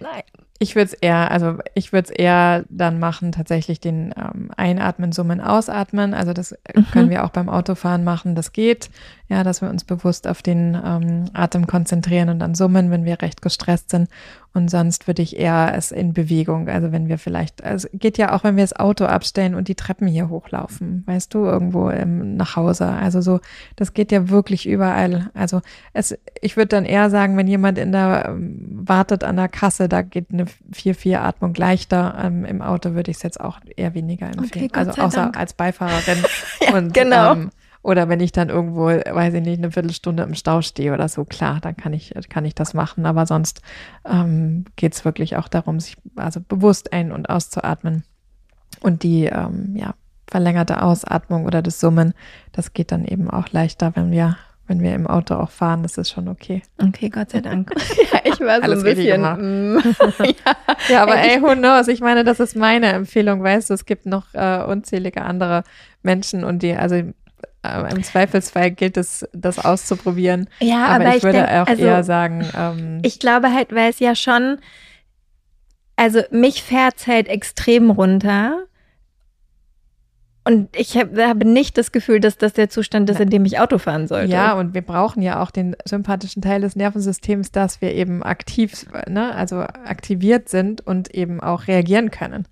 [0.00, 0.22] nein.
[0.60, 5.12] Ich würde es eher, also ich würde es eher dann machen, tatsächlich den ähm, Einatmen,
[5.12, 6.14] Summen, Ausatmen.
[6.14, 6.86] Also das mhm.
[6.90, 8.90] können wir auch beim Autofahren machen, das geht.
[9.28, 13.20] Ja, dass wir uns bewusst auf den ähm, Atem konzentrieren und dann summen, wenn wir
[13.20, 14.08] recht gestresst sind.
[14.54, 18.32] Und sonst würde ich eher es in Bewegung, also wenn wir vielleicht, also geht ja
[18.32, 22.36] auch, wenn wir das Auto abstellen und die Treppen hier hochlaufen, weißt du, irgendwo im,
[22.36, 22.86] nach Hause.
[22.86, 23.40] Also so,
[23.76, 25.30] das geht ja wirklich überall.
[25.34, 25.60] Also
[25.92, 29.88] es, ich würde dann eher sagen, wenn jemand in der ähm, wartet an der Kasse,
[29.90, 32.16] da geht eine 4-4-Atmung leichter.
[32.22, 34.66] Ähm, Im Auto würde ich es jetzt auch eher weniger empfehlen.
[34.66, 35.38] Okay, also außer Dank.
[35.38, 36.24] als Beifahrerin.
[36.60, 37.32] ja, und, genau.
[37.32, 37.50] Ähm,
[37.82, 41.24] oder wenn ich dann irgendwo, weiß ich nicht, eine Viertelstunde im Stau stehe oder so,
[41.24, 43.06] klar, dann kann ich, kann ich das machen.
[43.06, 43.62] Aber sonst
[44.04, 48.04] ähm, geht es wirklich auch darum, sich also bewusst ein- und auszuatmen.
[48.80, 49.94] Und die ähm, ja,
[50.28, 52.14] verlängerte Ausatmung oder das Summen,
[52.52, 54.36] das geht dann eben auch leichter, wenn wir
[54.68, 56.62] wenn wir im Auto auch fahren, das ist schon okay.
[56.76, 57.70] Okay, Gott sei Dank.
[58.12, 59.22] ja, ich war so Alles ein bisschen.
[59.22, 59.78] Mm,
[60.18, 60.56] ja.
[60.88, 61.88] ja, aber ey, who knows?
[61.88, 65.64] Ich meine, das ist meine Empfehlung, weißt du, es gibt noch äh, unzählige andere
[66.02, 67.12] Menschen und die, also äh,
[67.90, 70.48] im Zweifelsfall gilt es, das auszuprobieren.
[70.60, 72.46] Ja, aber, aber ich, ich, würde denk, auch also, eher sagen.
[72.56, 74.58] Ähm, ich glaube halt, weil es ja schon,
[75.96, 78.64] also mich fährt es halt extrem runter.
[80.48, 83.60] Und ich hab, habe nicht das Gefühl, dass das der Zustand ist, in dem ich
[83.60, 84.32] Auto fahren sollte.
[84.32, 88.86] Ja, und wir brauchen ja auch den sympathischen Teil des Nervensystems, dass wir eben aktiv,
[89.06, 92.46] ne, also aktiviert sind und eben auch reagieren können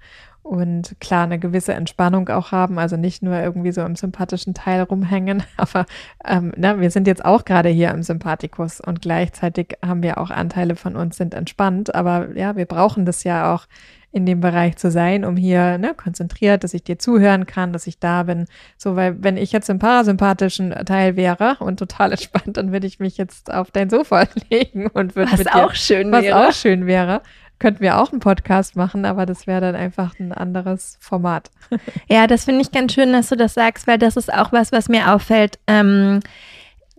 [0.47, 4.83] und klar eine gewisse Entspannung auch haben, also nicht nur irgendwie so im sympathischen Teil
[4.83, 5.87] rumhängen, aber
[6.25, 10.31] ähm, ne, wir sind jetzt auch gerade hier im Sympathikus und gleichzeitig haben wir auch
[10.31, 13.67] Anteile von uns sind entspannt, aber ja, wir brauchen das ja auch
[14.13, 17.87] in dem Bereich zu sein, um hier ne, konzentriert, dass ich dir zuhören kann, dass
[17.87, 18.47] ich da bin.
[18.79, 22.99] So, weil wenn ich jetzt im parasympathischen Teil wäre und total entspannt, dann würde ich
[22.99, 26.49] mich jetzt auf dein Sofa legen und würde was mit auch schön was wäre.
[26.49, 27.21] auch schön wäre
[27.59, 31.51] könnten wir auch einen Podcast machen, aber das wäre dann einfach ein anderes Format.
[32.09, 34.71] Ja, das finde ich ganz schön, dass du das sagst, weil das ist auch was,
[34.71, 36.21] was mir auffällt, ähm,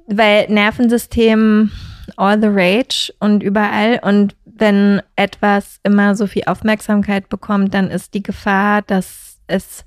[0.08, 1.72] weil Nervensystem
[2.16, 4.00] all the rage und überall.
[4.02, 9.86] Und wenn etwas immer so viel Aufmerksamkeit bekommt, dann ist die Gefahr, dass es,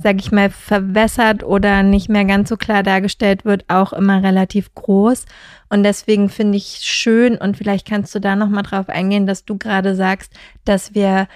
[0.00, 4.72] sag ich mal, verwässert oder nicht mehr ganz so klar dargestellt wird, auch immer relativ
[4.74, 5.26] groß.
[5.68, 9.44] Und deswegen finde ich schön und vielleicht kannst du da noch mal drauf eingehen, dass
[9.44, 10.32] du gerade sagst,
[10.64, 11.26] dass wir,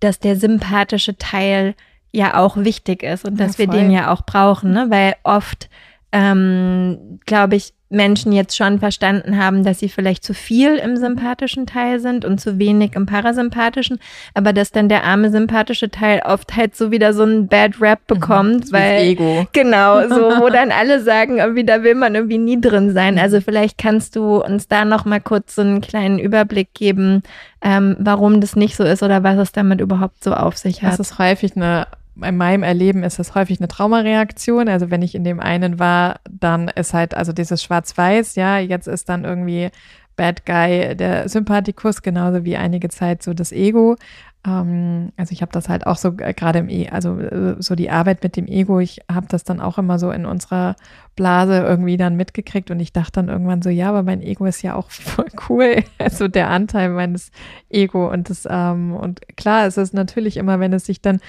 [0.00, 1.74] dass der sympathische Teil
[2.12, 4.86] ja auch wichtig ist und dass ja, wir den ja auch brauchen, ne?
[4.88, 5.68] weil oft
[6.12, 11.66] ähm, glaube ich, Menschen jetzt schon verstanden haben, dass sie vielleicht zu viel im sympathischen
[11.66, 13.98] Teil sind und zu wenig im parasympathischen,
[14.34, 18.00] aber dass dann der arme sympathische Teil oft halt so wieder so einen Bad Rap
[18.00, 18.14] mhm.
[18.14, 19.46] bekommt, mhm, weil Ego.
[19.52, 23.18] genau, so wo dann alle sagen, irgendwie da will man irgendwie nie drin sein.
[23.18, 27.22] Also vielleicht kannst du uns da noch mal kurz so einen kleinen Überblick geben,
[27.62, 30.92] ähm, warum das nicht so ist oder was es damit überhaupt so auf sich hat.
[30.92, 31.86] Das ist häufig eine
[32.20, 34.68] in meinem Erleben ist das häufig eine Traumareaktion.
[34.68, 38.86] Also wenn ich in dem einen war, dann ist halt, also dieses Schwarz-Weiß, ja, jetzt
[38.86, 39.70] ist dann irgendwie
[40.16, 43.96] Bad Guy der Sympathikus, genauso wie einige Zeit so das Ego.
[44.44, 47.90] Ähm, also ich habe das halt auch so gerade im E, also äh, so die
[47.90, 50.74] Arbeit mit dem Ego, ich habe das dann auch immer so in unserer
[51.14, 54.62] Blase irgendwie dann mitgekriegt und ich dachte dann irgendwann so, ja, aber mein Ego ist
[54.62, 55.84] ja auch voll cool.
[55.98, 57.30] Also der Anteil meines
[57.70, 61.20] Ego und das, ähm, und klar, es ist natürlich immer, wenn es sich dann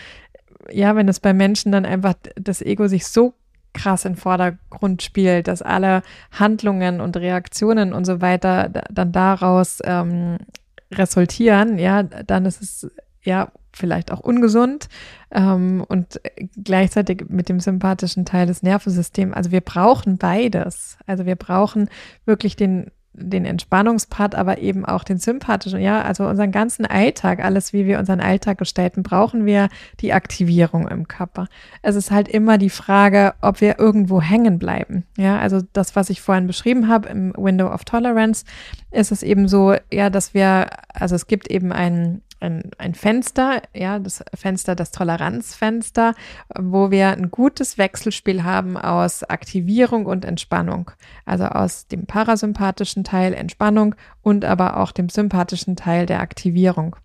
[0.71, 3.33] ja, wenn es bei Menschen dann einfach das Ego sich so
[3.73, 10.37] krass in Vordergrund spielt, dass alle Handlungen und Reaktionen und so weiter dann daraus ähm,
[10.91, 12.91] resultieren, ja, dann ist es
[13.23, 14.87] ja vielleicht auch ungesund
[15.31, 16.21] ähm, und
[16.63, 19.35] gleichzeitig mit dem sympathischen Teil des Nervensystems.
[19.35, 20.97] Also wir brauchen beides.
[21.07, 21.89] Also wir brauchen
[22.25, 27.71] wirklich den den Entspannungspart, aber eben auch den sympathischen, ja, also unseren ganzen Alltag, alles
[27.71, 31.47] wie wir unseren Alltag gestalten, brauchen wir die Aktivierung im Körper.
[31.81, 35.03] Es ist halt immer die Frage, ob wir irgendwo hängen bleiben.
[35.17, 38.45] Ja, also das, was ich vorhin beschrieben habe im Window of Tolerance,
[38.91, 43.61] ist es eben so, ja, dass wir, also es gibt eben einen ein, ein Fenster,
[43.73, 46.13] ja, das Fenster, das Toleranzfenster,
[46.59, 50.91] wo wir ein gutes Wechselspiel haben aus Aktivierung und Entspannung.
[51.25, 56.95] Also aus dem parasympathischen Teil Entspannung und aber auch dem sympathischen Teil der Aktivierung.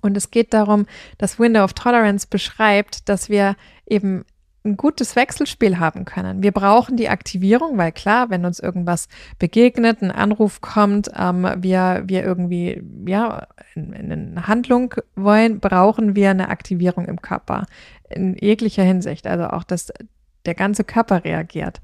[0.00, 0.86] Und es geht darum,
[1.18, 4.24] dass Window of Tolerance beschreibt, dass wir eben
[4.66, 6.42] ein gutes Wechselspiel haben können.
[6.42, 12.02] Wir brauchen die Aktivierung, weil klar, wenn uns irgendwas begegnet, ein Anruf kommt, ähm, wir,
[12.06, 17.66] wir irgendwie ja in, in eine Handlung wollen, brauchen wir eine Aktivierung im Körper
[18.10, 19.26] in jeglicher Hinsicht.
[19.26, 19.92] Also auch, dass
[20.44, 21.80] der ganze Körper reagiert.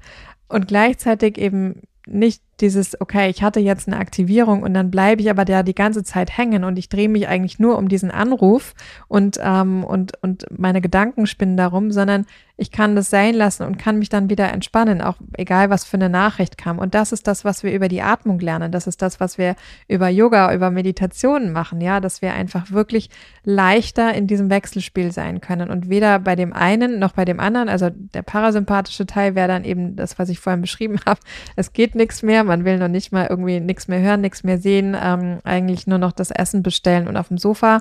[0.47, 5.29] Und gleichzeitig eben nicht dieses, okay, ich hatte jetzt eine Aktivierung und dann bleibe ich
[5.29, 8.73] aber da die ganze Zeit hängen und ich drehe mich eigentlich nur um diesen Anruf
[9.07, 13.79] und, ähm, und, und meine Gedanken spinnen darum, sondern ich kann das sein lassen und
[13.79, 16.77] kann mich dann wieder entspannen, auch egal was für eine Nachricht kam.
[16.77, 18.71] Und das ist das, was wir über die Atmung lernen.
[18.71, 19.55] Das ist das, was wir
[19.87, 23.09] über Yoga, über Meditationen machen, ja, dass wir einfach wirklich
[23.43, 27.69] leichter in diesem Wechselspiel sein können und weder bei dem einen noch bei dem anderen,
[27.69, 31.19] also der parasympathische Teil wäre dann eben das, was ich vorhin beschrieben habe.
[31.55, 34.57] Es geht nichts mehr, man will noch nicht mal irgendwie nichts mehr hören, nichts mehr
[34.57, 37.79] sehen, ähm, eigentlich nur noch das Essen bestellen und auf dem Sofa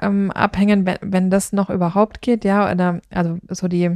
[0.00, 3.94] ähm, abhängen, wenn, wenn das noch überhaupt geht, ja, oder also so die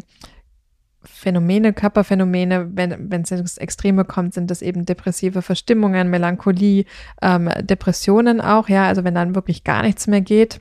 [1.03, 6.85] Phänomene, Körperphänomene, wenn wenn es ins Extreme kommt, sind das eben depressive Verstimmungen, Melancholie,
[7.23, 10.61] ähm, Depressionen auch, ja, also wenn dann wirklich gar nichts mehr geht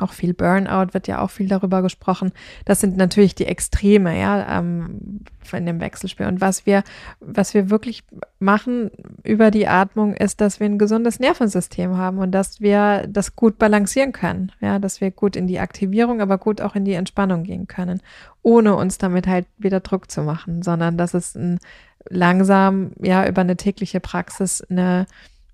[0.00, 2.32] auch viel Burnout wird ja auch viel darüber gesprochen.
[2.64, 6.26] Das sind natürlich die Extreme, ja, ähm, in dem Wechselspiel.
[6.26, 6.84] Und was wir,
[7.20, 8.04] was wir wirklich
[8.38, 8.90] machen
[9.24, 13.58] über die Atmung, ist, dass wir ein gesundes Nervensystem haben und dass wir das gut
[13.58, 14.52] balancieren können.
[14.60, 18.00] Ja, dass wir gut in die Aktivierung, aber gut auch in die Entspannung gehen können,
[18.42, 21.58] ohne uns damit halt wieder Druck zu machen, sondern dass es ein
[22.08, 25.06] langsam, ja, über eine tägliche Praxis eine,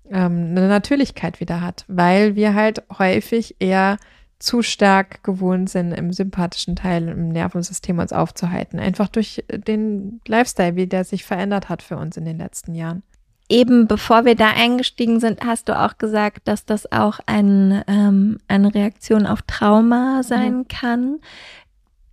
[0.09, 3.97] ähm, eine Natürlichkeit wieder hat, weil wir halt häufig eher
[4.39, 8.79] zu stark gewohnt sind, im sympathischen Teil im Nervensystem uns aufzuhalten.
[8.79, 13.03] Einfach durch den Lifestyle, wie der sich verändert hat für uns in den letzten Jahren.
[13.49, 18.39] Eben bevor wir da eingestiegen sind, hast du auch gesagt, dass das auch ein, ähm,
[18.47, 20.67] eine Reaktion auf Trauma sein mhm.
[20.67, 21.19] kann.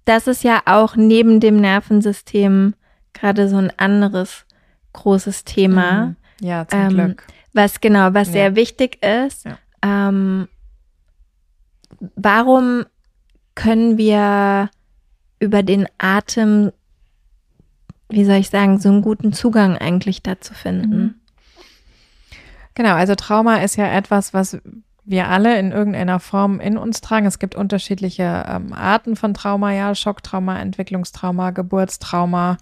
[0.05, 2.75] Das ist ja auch neben dem Nervensystem
[3.13, 4.45] gerade so ein anderes
[4.93, 6.07] großes Thema.
[6.07, 6.17] Mhm.
[6.41, 7.27] Ja, zum ähm, Glück.
[7.53, 8.33] Was genau, was ja.
[8.33, 9.45] sehr wichtig ist.
[9.45, 9.59] Ja.
[9.83, 10.49] Ähm,
[12.17, 12.85] warum
[13.55, 14.71] können wir
[15.39, 16.73] über den Atem,
[18.09, 20.97] wie soll ich sagen, so einen guten Zugang eigentlich dazu finden?
[20.97, 21.15] Mhm.
[22.75, 24.59] Genau, also Trauma ist ja etwas, was
[25.05, 27.27] wir alle in irgendeiner Form in uns tragen.
[27.27, 32.57] Es gibt unterschiedliche ähm, Arten von Trauma, ja, Schocktrauma, Entwicklungstrauma, Geburtstrauma,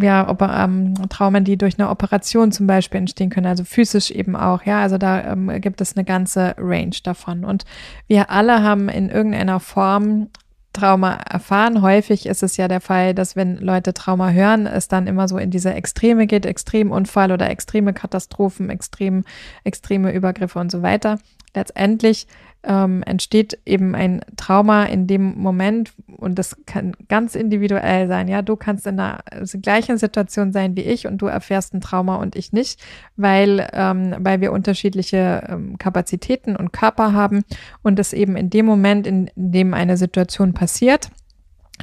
[0.00, 4.36] ja, ob, ähm, Traumen, die durch eine Operation zum Beispiel entstehen können, also physisch eben
[4.36, 7.44] auch, ja, also da ähm, gibt es eine ganze Range davon.
[7.44, 7.64] Und
[8.06, 10.28] wir alle haben in irgendeiner Form
[10.72, 11.82] Trauma erfahren.
[11.82, 15.36] Häufig ist es ja der Fall, dass wenn Leute Trauma hören, es dann immer so
[15.36, 19.24] in diese Extreme geht, Extremunfall oder extreme Katastrophen, extrem,
[19.64, 21.18] extreme Übergriffe und so weiter.
[21.54, 22.26] Letztendlich
[22.64, 28.28] ähm, entsteht eben ein Trauma in dem Moment und das kann ganz individuell sein.
[28.28, 29.24] Ja, du kannst in der
[29.60, 32.80] gleichen Situation sein wie ich und du erfährst ein Trauma und ich nicht,
[33.16, 37.42] weil, ähm, weil wir unterschiedliche ähm, Kapazitäten und Körper haben
[37.82, 41.10] und es eben in dem Moment, in, in dem eine Situation passiert,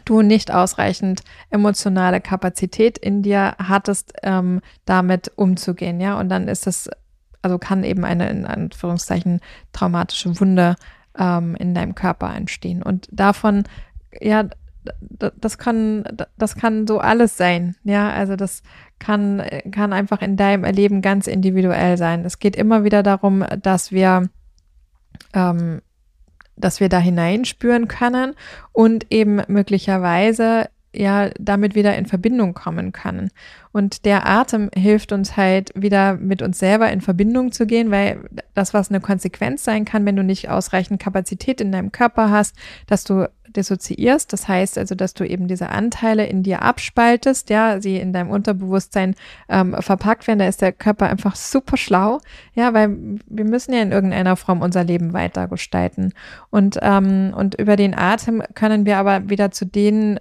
[0.06, 6.18] du nicht ausreichend emotionale Kapazität in dir hattest, ähm, damit umzugehen, ja.
[6.18, 6.90] Und dann ist es
[7.42, 9.42] also kann eben eine in Anführungszeichen
[9.74, 10.76] traumatische Wunde
[11.18, 12.84] ähm, in deinem Körper entstehen.
[12.84, 13.64] Und davon,
[14.20, 14.46] ja,
[15.20, 16.04] das kann,
[16.38, 17.76] das kann so alles sein.
[17.84, 18.64] Ja, also das
[18.98, 22.26] kann, kann einfach in deinem Erleben ganz individuell sein.
[22.26, 24.30] Es geht immer wieder darum, dass wir,
[25.34, 25.82] ähm,
[26.56, 28.36] dass wir da hineinspüren können
[28.72, 33.30] und eben möglicherweise ja damit wieder in Verbindung kommen können.
[33.72, 38.22] Und der Atem hilft uns halt wieder mit uns selber in Verbindung zu gehen, weil
[38.56, 42.56] das, was eine Konsequenz sein kann, wenn du nicht ausreichend Kapazität in deinem Körper hast,
[42.88, 44.32] dass du dissoziierst.
[44.34, 48.30] Das heißt also, dass du eben diese Anteile in dir abspaltest, ja, sie in deinem
[48.30, 49.16] Unterbewusstsein
[49.48, 50.40] ähm, verpackt werden.
[50.40, 52.20] Da ist der Körper einfach super schlau,
[52.54, 52.90] ja, weil
[53.28, 56.14] wir müssen ja in irgendeiner Form unser Leben weiter gestalten.
[56.50, 60.20] Und, ähm, und über den Atem können wir aber wieder zu den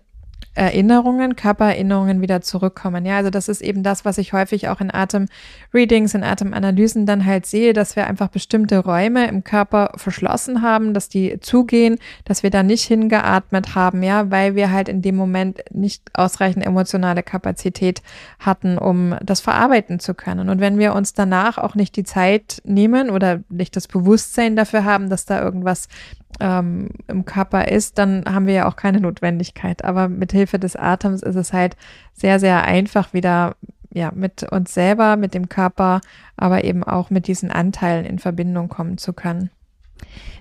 [0.58, 3.06] Erinnerungen, Körpererinnerungen wieder zurückkommen.
[3.06, 7.24] Ja, also das ist eben das, was ich häufig auch in Atemreadings, in Atemanalysen dann
[7.24, 12.42] halt sehe, dass wir einfach bestimmte Räume im Körper verschlossen haben, dass die zugehen, dass
[12.42, 17.22] wir da nicht hingeatmet haben, ja, weil wir halt in dem Moment nicht ausreichend emotionale
[17.22, 18.02] Kapazität
[18.40, 20.48] hatten, um das verarbeiten zu können.
[20.48, 24.84] Und wenn wir uns danach auch nicht die Zeit nehmen oder nicht das Bewusstsein dafür
[24.84, 25.86] haben, dass da irgendwas
[26.40, 29.84] ähm, im Körper ist, dann haben wir ja auch keine Notwendigkeit.
[29.84, 31.76] Aber mit Hilfe des Atems ist es halt
[32.14, 33.56] sehr, sehr einfach wieder
[33.92, 36.00] ja, mit uns selber, mit dem Körper,
[36.36, 39.50] aber eben auch mit diesen Anteilen in Verbindung kommen zu können.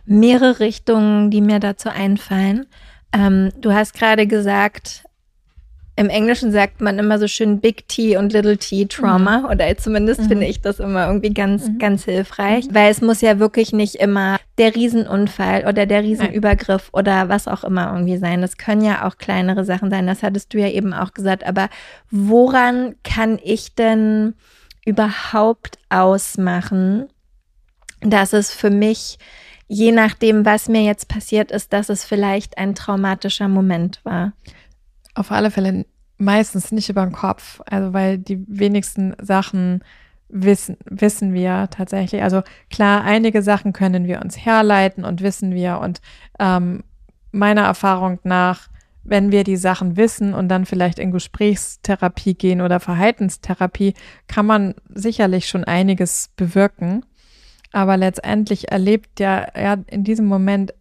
[0.05, 2.65] Mehrere Richtungen, die mir dazu einfallen.
[3.13, 5.06] Ähm, du hast gerade gesagt,
[5.97, 9.45] im Englischen sagt man immer so schön Big T und Little T Trauma mhm.
[9.45, 10.27] oder zumindest mhm.
[10.27, 11.79] finde ich das immer irgendwie ganz, mhm.
[11.79, 17.01] ganz hilfreich, weil es muss ja wirklich nicht immer der Riesenunfall oder der Riesenübergriff Nein.
[17.01, 18.41] oder was auch immer irgendwie sein.
[18.41, 20.05] Das können ja auch kleinere Sachen sein.
[20.05, 21.43] Das hattest du ja eben auch gesagt.
[21.47, 21.67] Aber
[22.11, 24.35] woran kann ich denn
[24.85, 27.07] überhaupt ausmachen,
[28.01, 29.17] dass es für mich
[29.67, 34.33] je nachdem, was mir jetzt passiert ist, dass es vielleicht ein traumatischer Moment war
[35.17, 35.85] auf alle Fälle
[36.17, 39.83] meistens nicht über den Kopf, also weil die wenigsten Sachen
[40.29, 42.21] wissen, wissen wir tatsächlich.
[42.23, 46.01] Also klar, einige Sachen können wir uns herleiten und wissen wir und
[46.39, 46.83] ähm,
[47.31, 48.67] meiner Erfahrung nach,
[49.03, 53.93] wenn wir die Sachen wissen und dann vielleicht in Gesprächstherapie gehen oder Verhaltenstherapie,
[54.27, 57.05] kann man sicherlich schon einiges bewirken.
[57.71, 60.73] Aber letztendlich erlebt ja, ja, in diesem Moment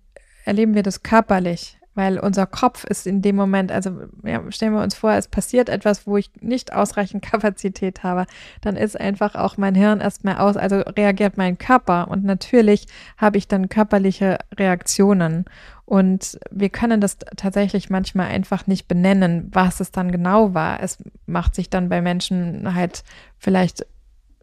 [0.44, 3.90] erleben wir das körperlich weil unser Kopf ist in dem Moment, also
[4.24, 8.26] ja, stellen wir uns vor, es passiert etwas, wo ich nicht ausreichend Kapazität habe,
[8.60, 13.38] dann ist einfach auch mein Hirn erstmal aus, also reagiert mein Körper und natürlich habe
[13.38, 15.46] ich dann körperliche Reaktionen
[15.86, 20.82] und wir können das tatsächlich manchmal einfach nicht benennen, was es dann genau war.
[20.82, 23.04] Es macht sich dann bei Menschen halt
[23.38, 23.86] vielleicht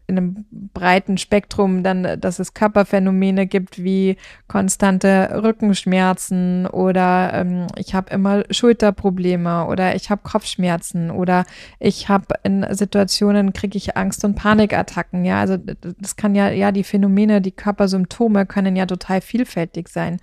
[0.06, 4.16] in einem breiten Spektrum dann, dass es Körperphänomene gibt wie
[4.48, 11.44] konstante Rückenschmerzen oder ähm, ich habe immer Schulterprobleme oder ich habe Kopfschmerzen oder
[11.78, 15.24] ich habe in Situationen kriege ich Angst und Panikattacken.
[15.24, 20.18] Ja, also das kann ja, ja, die Phänomene, die Körpersymptome können ja total vielfältig sein.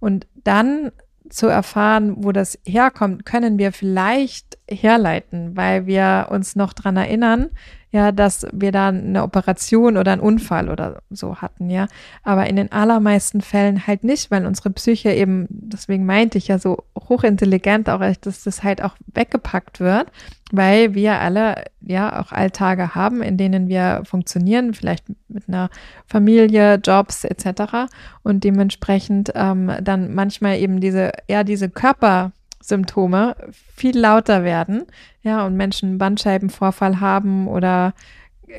[0.00, 0.92] Und dann
[1.28, 7.50] zu erfahren, wo das herkommt, können wir vielleicht herleiten, weil wir uns noch dran erinnern,
[7.96, 11.88] ja, dass wir da eine Operation oder einen Unfall oder so hatten, ja.
[12.22, 16.58] Aber in den allermeisten Fällen halt nicht, weil unsere Psyche eben, deswegen meinte ich ja
[16.58, 20.08] so hochintelligent auch, dass das halt auch weggepackt wird,
[20.52, 25.70] weil wir alle ja auch Alltage haben, in denen wir funktionieren, vielleicht mit einer
[26.06, 27.88] Familie, Jobs etc.
[28.22, 32.32] Und dementsprechend ähm, dann manchmal eben diese, ja, diese Körper
[32.68, 33.36] Symptome
[33.74, 34.84] viel lauter werden,
[35.22, 37.94] ja, und Menschen Bandscheibenvorfall haben oder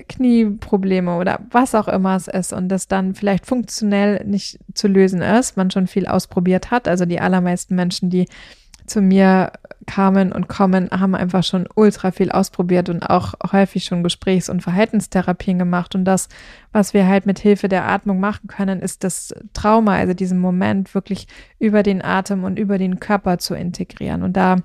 [0.09, 5.21] Knieprobleme oder was auch immer es ist und das dann vielleicht funktionell nicht zu lösen
[5.21, 6.87] ist, man schon viel ausprobiert hat.
[6.87, 8.27] Also die allermeisten Menschen, die
[8.87, 9.51] zu mir
[9.85, 14.61] kamen und kommen, haben einfach schon ultra viel ausprobiert und auch häufig schon Gesprächs- und
[14.61, 15.95] Verhaltenstherapien gemacht.
[15.95, 16.27] Und das,
[16.71, 20.93] was wir halt mit Hilfe der Atmung machen können, ist das Trauma, also diesen Moment
[20.93, 21.27] wirklich
[21.59, 24.23] über den Atem und über den Körper zu integrieren.
[24.23, 24.57] Und da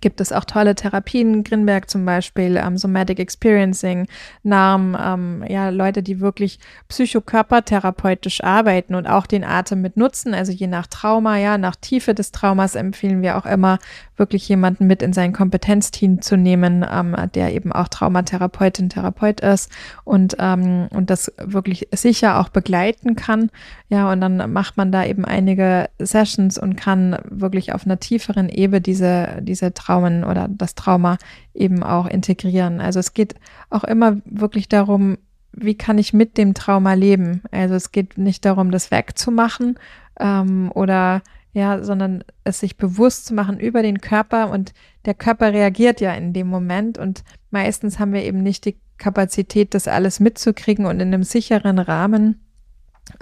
[0.00, 4.06] gibt es auch tolle Therapien, Grinberg zum Beispiel, ähm, Somatic Experiencing,
[4.42, 10.52] NARM, ähm, ja, Leute, die wirklich psychokörpertherapeutisch arbeiten und auch den Atem mit nutzen, also
[10.52, 13.78] je nach Trauma, ja, nach Tiefe des Traumas empfehlen wir auch immer
[14.16, 19.70] wirklich jemanden mit in sein Kompetenzteam zu nehmen, ähm, der eben auch Traumatherapeutin, Therapeut ist
[20.04, 23.50] und, ähm, und das wirklich sicher auch begleiten kann.
[23.88, 28.48] Ja, und dann macht man da eben einige Sessions und kann wirklich auf einer tieferen
[28.48, 31.18] Ebene diese, diese Traumen oder das Trauma
[31.54, 32.80] eben auch integrieren.
[32.80, 33.34] Also es geht
[33.70, 35.18] auch immer wirklich darum,
[35.52, 37.42] wie kann ich mit dem Trauma leben?
[37.50, 39.78] Also es geht nicht darum, das wegzumachen
[40.18, 41.22] ähm, oder
[41.54, 44.74] ja, sondern es sich bewusst zu machen über den Körper und
[45.06, 49.72] der Körper reagiert ja in dem Moment und meistens haben wir eben nicht die Kapazität,
[49.72, 52.44] das alles mitzukriegen und in einem sicheren Rahmen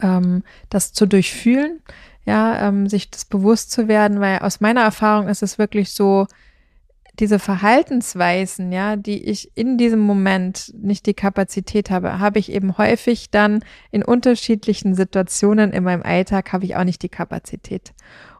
[0.01, 1.80] ähm, das zu durchfühlen,
[2.24, 6.26] ja, ähm, sich das bewusst zu werden, weil aus meiner Erfahrung ist es wirklich so,
[7.18, 12.78] diese Verhaltensweisen, ja, die ich in diesem Moment nicht die Kapazität habe, habe ich eben
[12.78, 17.92] häufig dann in unterschiedlichen Situationen in meinem Alltag habe ich auch nicht die Kapazität.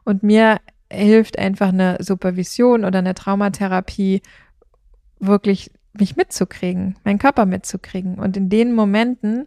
[0.03, 0.59] Und mir
[0.91, 4.21] hilft einfach eine Supervision oder eine Traumatherapie
[5.19, 9.45] wirklich mich mitzukriegen, meinen Körper mitzukriegen und in den Momenten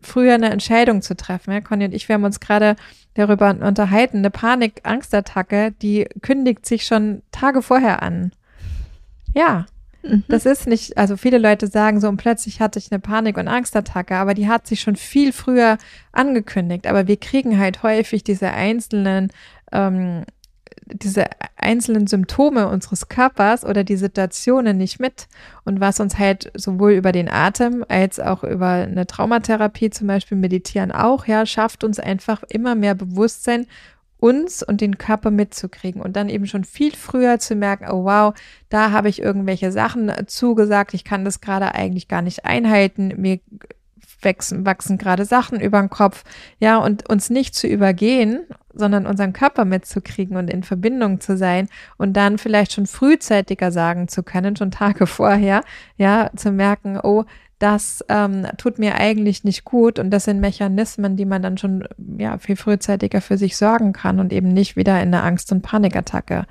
[0.00, 1.52] früher eine Entscheidung zu treffen.
[1.52, 2.76] Ja, Conny und ich, wir haben uns gerade
[3.14, 4.18] darüber unterhalten.
[4.18, 8.32] Eine Panik-Angstattacke, die kündigt sich schon Tage vorher an.
[9.34, 9.66] Ja,
[10.02, 10.24] mhm.
[10.28, 13.48] das ist nicht, also viele Leute sagen so, und plötzlich hatte ich eine Panik- und
[13.48, 15.78] Angstattacke, aber die hat sich schon viel früher
[16.12, 16.86] angekündigt.
[16.86, 19.30] Aber wir kriegen halt häufig diese einzelnen
[19.72, 20.24] ähm,
[20.86, 21.26] diese
[21.56, 25.28] einzelnen Symptome unseres Körpers oder die Situationen nicht mit.
[25.64, 30.36] Und was uns halt sowohl über den Atem als auch über eine Traumatherapie, zum Beispiel
[30.36, 33.66] Meditieren auch, ja, schafft uns einfach immer mehr Bewusstsein,
[34.24, 38.32] uns und den Körper mitzukriegen und dann eben schon viel früher zu merken, oh wow,
[38.70, 43.40] da habe ich irgendwelche Sachen zugesagt, ich kann das gerade eigentlich gar nicht einhalten, mir
[44.24, 46.24] wachsen, wachsen gerade Sachen über den Kopf,
[46.58, 48.40] ja, und uns nicht zu übergehen,
[48.72, 54.08] sondern unseren Körper mitzukriegen und in Verbindung zu sein und dann vielleicht schon frühzeitiger sagen
[54.08, 55.62] zu können, schon Tage vorher,
[55.96, 57.24] ja, zu merken, oh,
[57.60, 61.86] das ähm, tut mir eigentlich nicht gut und das sind Mechanismen, die man dann schon
[62.18, 65.62] ja viel frühzeitiger für sich sorgen kann und eben nicht wieder in eine Angst- und
[65.62, 66.46] Panikattacke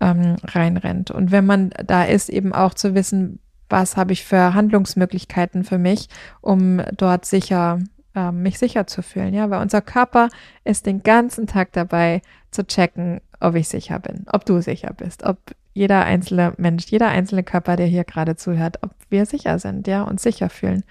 [0.00, 1.10] ähm, reinrennt.
[1.10, 3.38] Und wenn man da ist, eben auch zu wissen,
[3.68, 6.08] was habe ich für Handlungsmöglichkeiten für mich,
[6.40, 7.78] um dort sicher
[8.14, 10.28] äh, mich sicher zu fühlen, ja, weil unser Körper
[10.64, 15.22] ist den ganzen Tag dabei zu checken, ob ich sicher bin, ob du sicher bist,
[15.22, 15.38] ob
[15.74, 20.02] jeder einzelne Mensch, jeder einzelne Körper, der hier gerade zuhört, ob wir sicher sind, ja,
[20.02, 20.82] und sicher fühlen.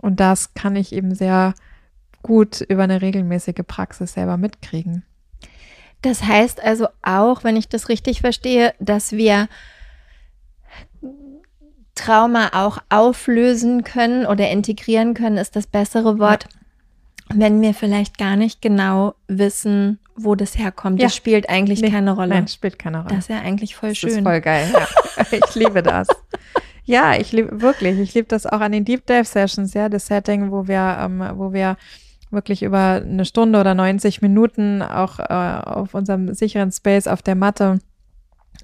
[0.00, 1.54] Und das kann ich eben sehr
[2.22, 5.04] gut über eine regelmäßige Praxis selber mitkriegen.
[6.02, 9.48] Das heißt also auch, wenn ich das richtig verstehe, dass wir
[11.98, 16.44] Trauma auch auflösen können oder integrieren können, ist das bessere Wort,
[17.30, 17.36] ja.
[17.36, 21.00] wenn wir vielleicht gar nicht genau wissen, wo das herkommt.
[21.00, 21.06] Ja.
[21.06, 22.30] Das spielt eigentlich nee, keine Rolle.
[22.30, 23.14] Nein, spielt keine Rolle.
[23.14, 24.10] Das ist ja eigentlich voll das schön.
[24.10, 24.68] Das ist voll geil.
[24.72, 24.86] Ja.
[25.30, 26.06] Ich liebe das.
[26.84, 27.98] Ja, ich liebe wirklich.
[27.98, 31.22] Ich liebe das auch an den Deep Dive Sessions, ja, das Setting, wo wir, ähm,
[31.34, 31.76] wo wir
[32.30, 37.34] wirklich über eine Stunde oder 90 Minuten auch äh, auf unserem sicheren Space auf der
[37.34, 37.80] Matte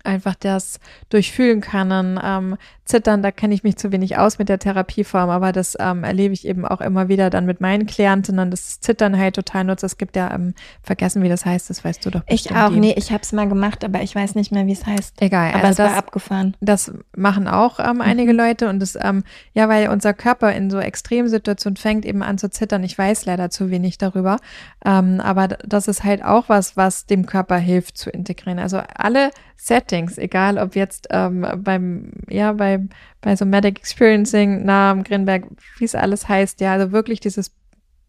[0.04, 2.18] einfach das durchfühlen können.
[2.22, 6.04] Ähm, Zittern, da kenne ich mich zu wenig aus mit der Therapieform, aber das ähm,
[6.04, 9.84] erlebe ich eben auch immer wieder dann mit meinen Klientinnen, das Zittern halt total nutzt.
[9.84, 12.80] Es gibt ja, ähm, vergessen, wie das heißt, das weißt du doch Ich auch, die.
[12.80, 15.22] nee, ich habe es mal gemacht, aber ich weiß nicht mehr, wie es heißt.
[15.22, 15.52] Egal.
[15.54, 16.56] Aber also es das, war abgefahren.
[16.60, 18.38] Das machen auch ähm, einige mhm.
[18.38, 19.24] Leute und das, ähm,
[19.54, 22.84] ja, weil unser Körper in so Extremsituationen fängt eben an zu zittern.
[22.84, 24.36] Ich weiß leider zu wenig darüber,
[24.84, 28.58] ähm, aber das ist halt auch was, was dem Körper hilft zu integrieren.
[28.58, 32.73] Also alle Settings, egal ob jetzt ähm, beim, ja, bei,
[33.20, 35.44] bei so Medic Experiencing, Namen, Grinberg,
[35.78, 37.50] wie es alles heißt, ja, also wirklich dieses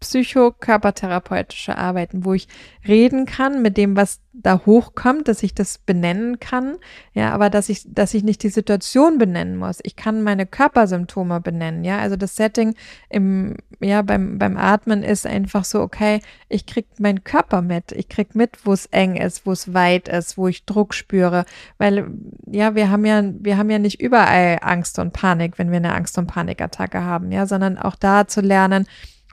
[0.06, 2.47] psychokörpertherapeutische Arbeiten, wo ich
[2.88, 6.76] reden kann mit dem, was da hochkommt, dass ich das benennen kann,
[7.14, 9.80] ja, aber dass ich, dass ich nicht die Situation benennen muss.
[9.84, 11.99] Ich kann meine Körpersymptome benennen, ja.
[11.99, 12.76] Also das Setting
[13.10, 17.91] im, ja, beim, beim Atmen ist einfach so, okay, ich krieg meinen Körper mit.
[17.93, 21.45] Ich krieg mit, wo es eng ist, wo es weit ist, wo ich Druck spüre.
[21.78, 22.08] Weil,
[22.45, 25.93] ja, wir haben ja, wir haben ja nicht überall Angst und Panik, wenn wir eine
[25.93, 28.86] Angst- und Panikattacke haben, ja, sondern auch da zu lernen,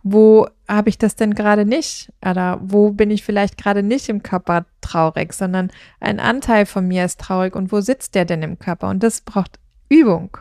[0.03, 2.13] wo habe ich das denn gerade nicht?
[2.25, 7.05] Oder wo bin ich vielleicht gerade nicht im Körper traurig, sondern ein Anteil von mir
[7.05, 8.89] ist traurig und wo sitzt der denn im Körper?
[8.89, 10.37] Und das braucht Übung.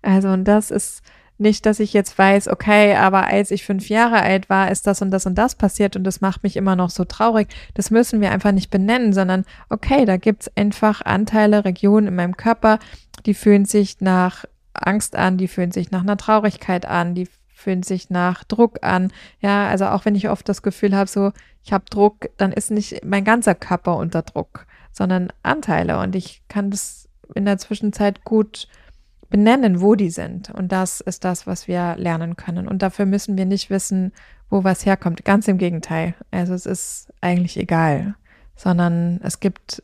[0.00, 1.02] Also, und das ist
[1.38, 5.02] nicht, dass ich jetzt weiß, okay, aber als ich fünf Jahre alt war, ist das
[5.02, 7.48] und das und das passiert und das macht mich immer noch so traurig.
[7.74, 12.36] Das müssen wir einfach nicht benennen, sondern okay, da gibt's einfach Anteile, Regionen in meinem
[12.36, 12.78] Körper,
[13.26, 17.28] die fühlen sich nach Angst an, die fühlen sich nach einer Traurigkeit an, die
[17.62, 19.12] fühlen sich nach Druck an.
[19.40, 21.32] Ja, also auch wenn ich oft das Gefühl habe, so,
[21.64, 25.98] ich habe Druck, dann ist nicht mein ganzer Körper unter Druck, sondern Anteile.
[26.00, 28.68] Und ich kann das in der Zwischenzeit gut
[29.30, 30.50] benennen, wo die sind.
[30.50, 32.68] Und das ist das, was wir lernen können.
[32.68, 34.12] Und dafür müssen wir nicht wissen,
[34.50, 35.24] wo was herkommt.
[35.24, 36.14] Ganz im Gegenteil.
[36.30, 38.14] Also es ist eigentlich egal,
[38.56, 39.82] sondern es gibt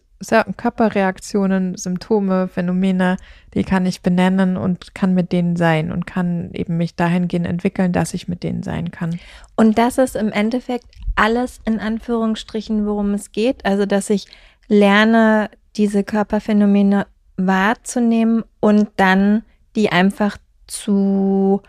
[0.56, 3.16] Körperreaktionen, Symptome, Phänomene,
[3.54, 7.92] die kann ich benennen und kann mit denen sein und kann eben mich dahingehend entwickeln,
[7.92, 9.18] dass ich mit denen sein kann.
[9.54, 13.64] Und das ist im Endeffekt alles in Anführungsstrichen, worum es geht.
[13.64, 14.26] Also, dass ich
[14.68, 17.06] lerne, diese Körperphänomene
[17.36, 19.44] wahrzunehmen und dann
[19.76, 21.62] die einfach zu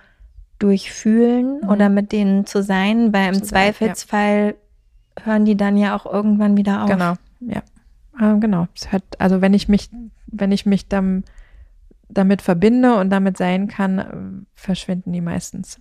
[0.57, 1.69] durchfühlen mhm.
[1.69, 4.55] oder mit denen zu sein, weil im zu Zweifelsfall
[5.17, 5.25] ja.
[5.25, 6.89] hören die dann ja auch irgendwann wieder auf.
[6.89, 7.61] Genau, ja.
[8.19, 8.67] Ah, genau.
[8.89, 9.89] Hört, also wenn ich mich,
[10.27, 11.23] wenn ich mich dann
[12.09, 15.79] damit verbinde und damit sein kann, verschwinden die meistens.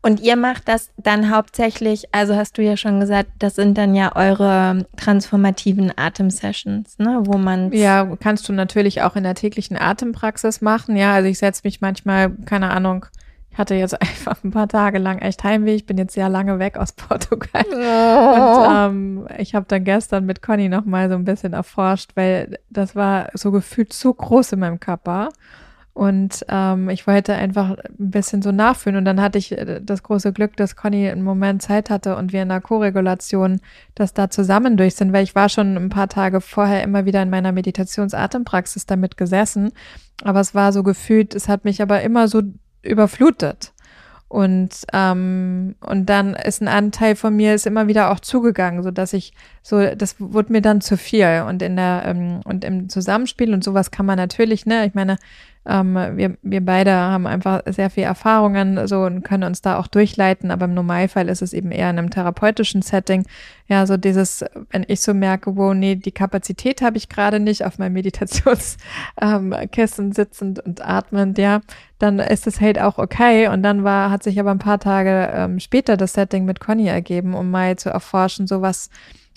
[0.00, 3.94] Und ihr macht das dann hauptsächlich, also hast du ja schon gesagt, das sind dann
[3.94, 9.76] ja eure transformativen Atemsessions, ne, wo man Ja, kannst du natürlich auch in der täglichen
[9.76, 10.96] Atempraxis machen.
[10.96, 13.06] Ja, also ich setze mich manchmal, keine Ahnung,
[13.58, 15.74] hatte jetzt einfach ein paar Tage lang echt Heimweh.
[15.74, 17.64] Ich bin jetzt sehr lange weg aus Portugal.
[17.70, 17.76] Oh.
[17.76, 22.58] Und ähm, ich habe dann gestern mit Conny noch mal so ein bisschen erforscht, weil
[22.70, 25.30] das war so gefühlt zu groß in meinem Körper.
[25.98, 28.98] Und ähm, ich wollte einfach ein bisschen so nachfühlen.
[28.98, 32.32] Und dann hatte ich äh, das große Glück, dass Conny einen Moment Zeit hatte und
[32.32, 33.60] wir in der Koregulation
[33.96, 37.20] das da zusammen durch sind, weil ich war schon ein paar Tage vorher immer wieder
[37.20, 39.72] in meiner Meditationsatempraxis damit gesessen.
[40.22, 42.42] Aber es war so gefühlt, es hat mich aber immer so
[42.88, 43.72] überflutet.
[44.28, 48.90] Und, ähm, und dann ist ein Anteil von mir ist immer wieder auch zugegangen, so
[48.90, 49.32] dass ich
[49.62, 51.44] so, das wurde mir dann zu viel.
[51.48, 55.16] Und in der, ähm, und im Zusammenspiel und sowas kann man natürlich, ne, ich meine,
[55.66, 59.86] ähm, wir, wir beide haben einfach sehr viel Erfahrungen so und können uns da auch
[59.86, 63.24] durchleiten, aber im Normalfall ist es eben eher in einem therapeutischen Setting.
[63.66, 67.64] Ja, so dieses, wenn ich so merke, wow, nee, die Kapazität habe ich gerade nicht
[67.64, 68.78] auf meinem Meditationskissen
[69.20, 71.60] ähm, sitzend und atmend, ja,
[71.98, 73.48] dann ist es halt auch okay.
[73.48, 76.88] Und dann war, hat sich aber ein paar Tage ähm, später das Setting mit Conny
[76.88, 78.88] ergeben, um mal zu erforschen, so was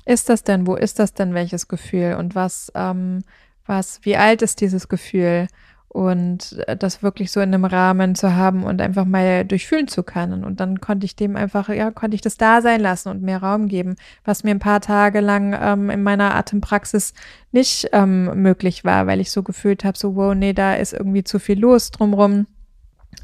[0.06, 3.24] ist das denn, wo ist das denn, welches Gefühl und was, ähm,
[3.66, 5.48] was, wie alt ist dieses Gefühl?
[5.92, 10.04] Und äh, das wirklich so in einem Rahmen zu haben und einfach mal durchfühlen zu
[10.04, 10.46] können.
[10.46, 13.44] Und dann konnte ich dem einfach, ja, konnte ich das da sein lassen und mehr
[13.44, 17.14] Raum geben, was mir ein paar Tage lang ähm, in meiner Atempraxis
[17.52, 21.26] nicht ähm, möglich war, weil ich so gefühlt habe, so, wow, nee, da ist irgendwie
[21.26, 22.48] zu viel los drumrum.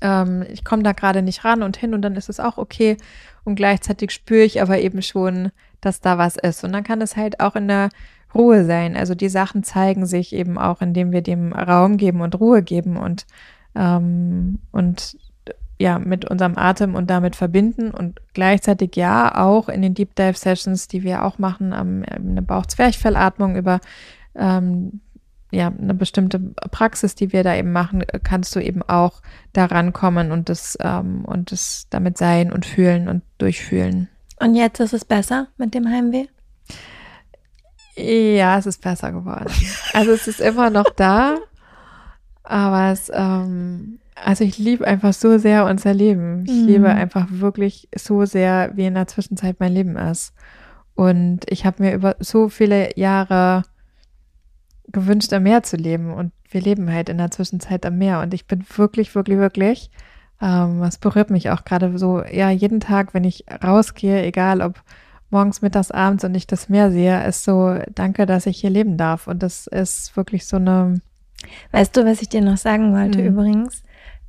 [0.02, 2.98] Ähm, ich komme da gerade nicht ran und hin und dann ist es auch okay.
[3.46, 6.66] Und gleichzeitig spüre ich aber eben schon, dass da was ist.
[6.66, 7.88] Und dann kann es halt auch in der
[8.34, 8.96] Ruhe sein.
[8.96, 12.98] Also die Sachen zeigen sich eben auch, indem wir dem Raum geben und Ruhe geben
[12.98, 13.26] und,
[13.76, 15.18] ähm, und
[15.80, 20.38] ja, mit unserem Atem und damit verbinden und gleichzeitig ja auch in den Deep Dive
[20.38, 23.80] Sessions, die wir auch machen, ähm, eine Bauch-Zwerchfellatmung über
[24.36, 25.02] ähm,
[25.52, 29.22] ja, eine bestimmte Praxis, die wir da eben machen, kannst du eben auch
[29.54, 34.10] daran kommen und das, ähm, und das damit sein und fühlen und durchfühlen.
[34.40, 36.28] Und jetzt ist es besser mit dem Heimweh?
[37.98, 39.52] Ja, es ist besser geworden.
[39.94, 41.38] Also es ist immer noch da,
[42.44, 46.44] aber es, ähm, also ich liebe einfach so sehr unser Leben.
[46.46, 46.68] Ich mhm.
[46.68, 50.34] liebe einfach wirklich so sehr, wie in der Zwischenzeit mein Leben ist.
[50.94, 53.64] Und ich habe mir über so viele Jahre
[54.88, 56.14] gewünscht, am Meer zu leben.
[56.14, 58.22] Und wir leben halt in der Zwischenzeit am Meer.
[58.22, 59.92] Und ich bin wirklich, wirklich, wirklich,
[60.42, 64.82] ähm, es berührt mich auch gerade so, ja, jeden Tag, wenn ich rausgehe, egal ob
[65.30, 68.98] morgens, mittags, abends und ich das Meer sehe, ist so, danke, dass ich hier leben
[68.98, 69.28] darf.
[69.28, 71.02] Und das ist wirklich so eine.
[71.72, 73.28] Weißt du, was ich dir noch sagen wollte mhm.
[73.28, 73.84] übrigens?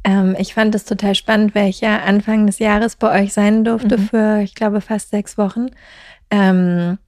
[0.04, 3.64] Ähm, ich fand es total spannend, weil ich ja Anfang des Jahres bei euch sein
[3.64, 4.02] durfte mhm.
[4.02, 5.66] für, ich glaube, fast sechs Wochen.
[6.30, 6.98] Ähm,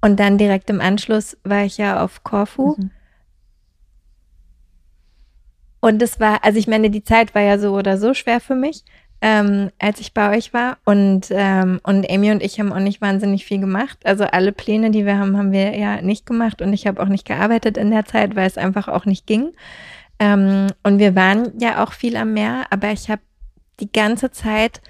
[0.00, 2.74] und dann direkt im Anschluss war ich ja auf Korfu.
[2.76, 2.90] Mhm.
[5.80, 8.54] Und es war, also ich meine, die Zeit war ja so oder so schwer für
[8.54, 8.84] mich
[9.22, 10.78] ähm, als ich bei euch war.
[10.84, 13.98] Und, ähm, und Amy und ich haben auch nicht wahnsinnig viel gemacht.
[14.04, 16.60] Also alle Pläne, die wir haben, haben wir ja nicht gemacht.
[16.60, 19.52] Und ich habe auch nicht gearbeitet in der Zeit, weil es einfach auch nicht ging.
[20.18, 23.22] Ähm, und wir waren ja auch viel am Meer, aber ich habe
[23.78, 24.82] die ganze Zeit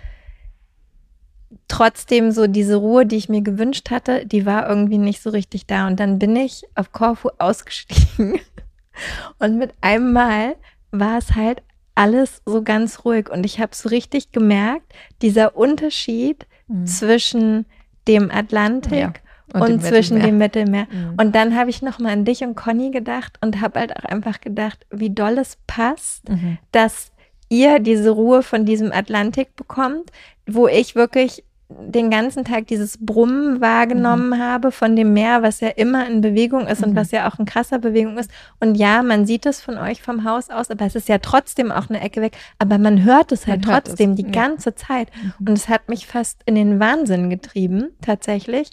[1.68, 5.66] trotzdem so diese Ruhe, die ich mir gewünscht hatte, die war irgendwie nicht so richtig
[5.66, 5.86] da.
[5.86, 8.40] Und dann bin ich auf Korfu ausgestiegen
[9.38, 10.56] und mit einem Mal
[10.90, 11.62] war es halt
[11.94, 16.86] alles so ganz ruhig und ich habe so richtig gemerkt, dieser Unterschied mhm.
[16.86, 17.66] zwischen
[18.08, 19.12] dem Atlantik ja.
[19.54, 20.26] und, und dem zwischen Mittelmeer.
[20.26, 20.86] dem Mittelmeer.
[20.90, 21.14] Mhm.
[21.18, 24.40] Und dann habe ich nochmal an dich und Conny gedacht und habe halt auch einfach
[24.40, 26.58] gedacht, wie doll es passt, mhm.
[26.72, 27.12] dass
[27.48, 30.10] ihr diese Ruhe von diesem Atlantik bekommt,
[30.46, 31.44] wo ich wirklich
[31.80, 34.38] den ganzen Tag dieses Brummen wahrgenommen mhm.
[34.38, 36.88] habe von dem Meer, was ja immer in Bewegung ist mhm.
[36.88, 38.30] und was ja auch in krasser Bewegung ist.
[38.60, 41.72] Und ja, man sieht es von euch vom Haus aus, aber es ist ja trotzdem
[41.72, 42.36] auch eine Ecke weg.
[42.58, 44.16] Aber man hört es halt hört trotzdem es.
[44.16, 44.30] die ja.
[44.30, 45.08] ganze Zeit.
[45.14, 45.48] Mhm.
[45.48, 48.70] Und es hat mich fast in den Wahnsinn getrieben, tatsächlich.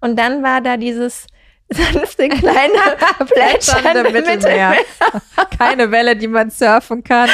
[0.00, 1.26] Und dann war da dieses
[1.74, 2.96] sanfte kleine
[3.26, 4.70] Plätschern im Mittelmeer.
[4.70, 4.76] Mittelmeer.
[5.58, 7.30] Keine Welle, die man surfen kann.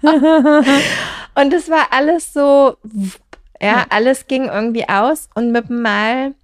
[1.34, 2.76] und es war alles so,
[3.60, 6.34] ja, alles ging irgendwie aus und mit dem Mal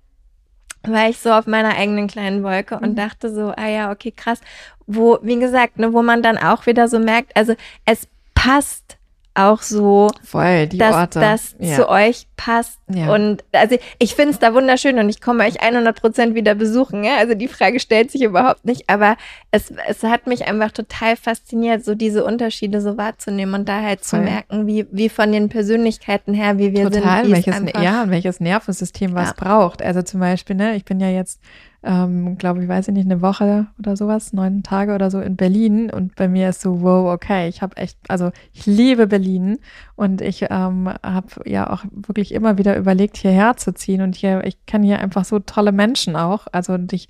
[0.82, 2.96] war ich so auf meiner eigenen kleinen Wolke und mhm.
[2.96, 4.40] dachte so, ah ja, okay, krass.
[4.86, 8.97] Wo, wie gesagt, ne, wo man dann auch wieder so merkt, also es passt
[9.38, 11.76] auch so, Voll, dass das ja.
[11.76, 12.78] zu euch passt.
[12.88, 13.12] Ja.
[13.14, 17.04] Und also ich finde es da wunderschön und ich komme euch 100 Prozent wieder besuchen.
[17.04, 17.16] Ja?
[17.18, 19.16] Also die Frage stellt sich überhaupt nicht, aber
[19.50, 24.04] es, es hat mich einfach total fasziniert, so diese Unterschiede so wahrzunehmen und da halt
[24.04, 24.20] Voll.
[24.20, 27.46] zu merken, wie, wie von den Persönlichkeiten her, wie wir total, sind.
[27.46, 29.82] Welches, ja, und welches Nervensystem was braucht.
[29.82, 31.40] Also zum Beispiel, ne, ich bin ja jetzt
[31.82, 35.36] ähm, glaube ich, weiß ich nicht, eine Woche oder sowas, neun Tage oder so in
[35.36, 35.90] Berlin.
[35.90, 39.58] Und bei mir ist so, wow, okay, ich habe echt, also ich liebe Berlin
[39.94, 44.02] und ich ähm, habe ja auch wirklich immer wieder überlegt, hierher zu ziehen.
[44.02, 46.48] Und hier, ich kenne hier einfach so tolle Menschen auch.
[46.50, 47.08] Also und ich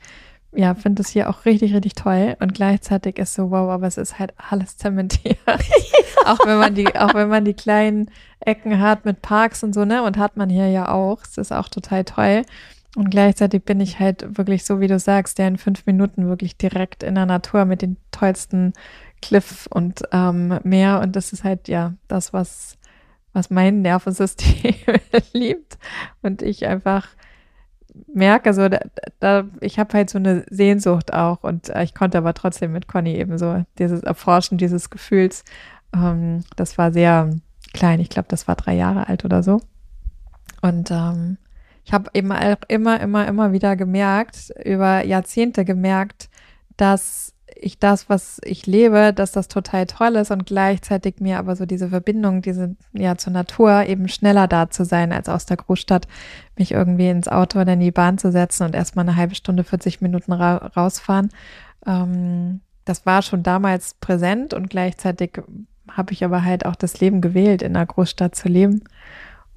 [0.53, 2.37] ja, finde es hier auch richtig, richtig toll.
[2.41, 5.39] Und gleichzeitig ist so, wow, aber es ist halt alles zementiert.
[6.25, 8.11] auch wenn man die, auch wenn man die kleinen
[8.41, 10.03] Ecken hat mit Parks und so, ne?
[10.03, 11.23] Und hat man hier ja auch.
[11.23, 12.43] Es ist auch total toll.
[12.99, 16.57] Und gleichzeitig bin ich halt wirklich so, wie du sagst, der in fünf Minuten wirklich
[16.57, 18.72] direkt in der Natur mit den tollsten
[19.22, 20.99] Cliff und ähm, Meer.
[21.01, 22.76] Und das ist halt ja das, was,
[23.32, 24.74] was mein Nervensystem
[25.32, 25.78] liebt.
[26.22, 27.07] Und ich einfach
[28.12, 28.80] merke, so, da,
[29.20, 31.44] da ich habe halt so eine Sehnsucht auch.
[31.44, 35.44] Und äh, ich konnte aber trotzdem mit Conny eben so dieses Erforschen dieses Gefühls.
[35.94, 37.30] Ähm, das war sehr
[37.72, 38.01] klein.
[38.01, 39.61] Ich glaube, das war drei Jahre alt oder so.
[40.62, 41.36] Und ähm,
[41.89, 46.28] ich habe eben auch immer, immer, immer wieder gemerkt, über Jahrzehnte gemerkt,
[46.76, 51.57] dass ich das, was ich lebe, dass das total toll ist und gleichzeitig mir aber
[51.57, 55.57] so diese Verbindung, diese, ja, zur Natur eben schneller da zu sein, als aus der
[55.57, 56.07] Großstadt
[56.59, 59.64] mich irgendwie ins Auto oder in die Bahn zu setzen und erstmal eine halbe Stunde,
[59.64, 61.30] 40 Minuten ra rausfahren.
[61.86, 65.41] Ähm, das war schon damals präsent und gleichzeitig
[65.91, 68.84] habe ich aber halt auch das Leben gewählt, in einer Großstadt zu leben.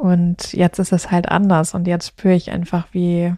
[0.02, 1.76] Und jetzt ist es halt anders.
[1.76, 3.36] Und jetzt spüre ich einfach, wie,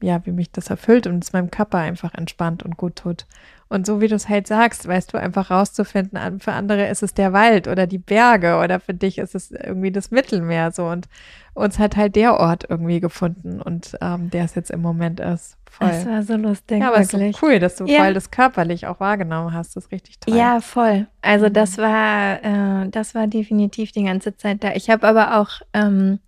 [0.00, 3.26] ja, wie mich das erfüllt und es meinem Körper einfach entspannt und gut tut.
[3.68, 7.14] Und so wie du es halt sagst, weißt du, einfach rauszufinden, für andere ist es
[7.14, 11.08] der Wald oder die Berge oder für dich ist es irgendwie das Mittelmeer so und
[11.54, 15.56] uns hat halt der Ort irgendwie gefunden und ähm, der es jetzt im Moment ist.
[15.70, 15.88] Voll.
[15.88, 16.80] Das war so lustig.
[16.80, 18.02] Ja, aber es ist so cool, dass du ja.
[18.02, 19.76] voll das körperlich auch wahrgenommen hast.
[19.76, 20.34] Das ist richtig toll.
[20.36, 21.06] Ja, voll.
[21.22, 21.52] Also mhm.
[21.52, 24.72] das war, äh, das war definitiv die ganze Zeit da.
[24.72, 26.18] Ich habe aber auch, ähm,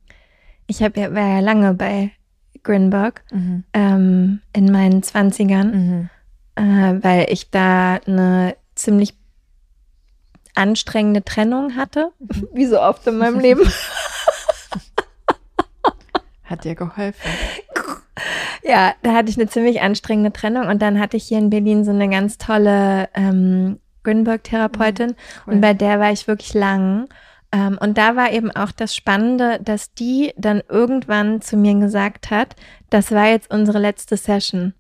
[0.69, 2.13] ich habe ja, war ja lange bei
[2.63, 3.65] Grinberg mhm.
[3.73, 6.11] ähm, in meinen Zwanzigern, mhm.
[6.57, 9.15] äh, weil ich da eine ziemlich
[10.55, 12.49] anstrengende Trennung hatte, mhm.
[12.53, 13.63] wie so oft in meinem Leben.
[16.45, 17.31] Hat dir geholfen.
[18.63, 21.85] Ja, da hatte ich eine ziemlich anstrengende Trennung und dann hatte ich hier in Berlin
[21.85, 25.55] so eine ganz tolle ähm, Grünberg-Therapeutin mhm, cool.
[25.55, 27.09] und bei der war ich wirklich lang.
[27.53, 32.31] Ähm, und da war eben auch das Spannende, dass die dann irgendwann zu mir gesagt
[32.31, 32.57] hat,
[32.91, 34.75] das war jetzt unsere letzte Session.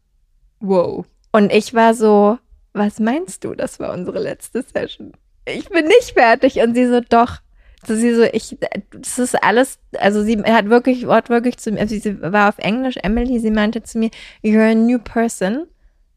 [0.60, 1.06] Wow.
[1.32, 2.38] Und ich war so,
[2.72, 5.12] was meinst du, das war unsere letzte Session?
[5.44, 6.60] Ich bin nicht fertig.
[6.60, 7.40] Und sie so, doch,
[7.86, 8.56] so sie so, ich,
[8.90, 12.96] das ist alles, also sie hat wirklich, wortwörtlich zu mir, also sie war auf Englisch,
[13.02, 14.10] Emily, sie meinte zu mir,
[14.42, 15.66] you're a new person.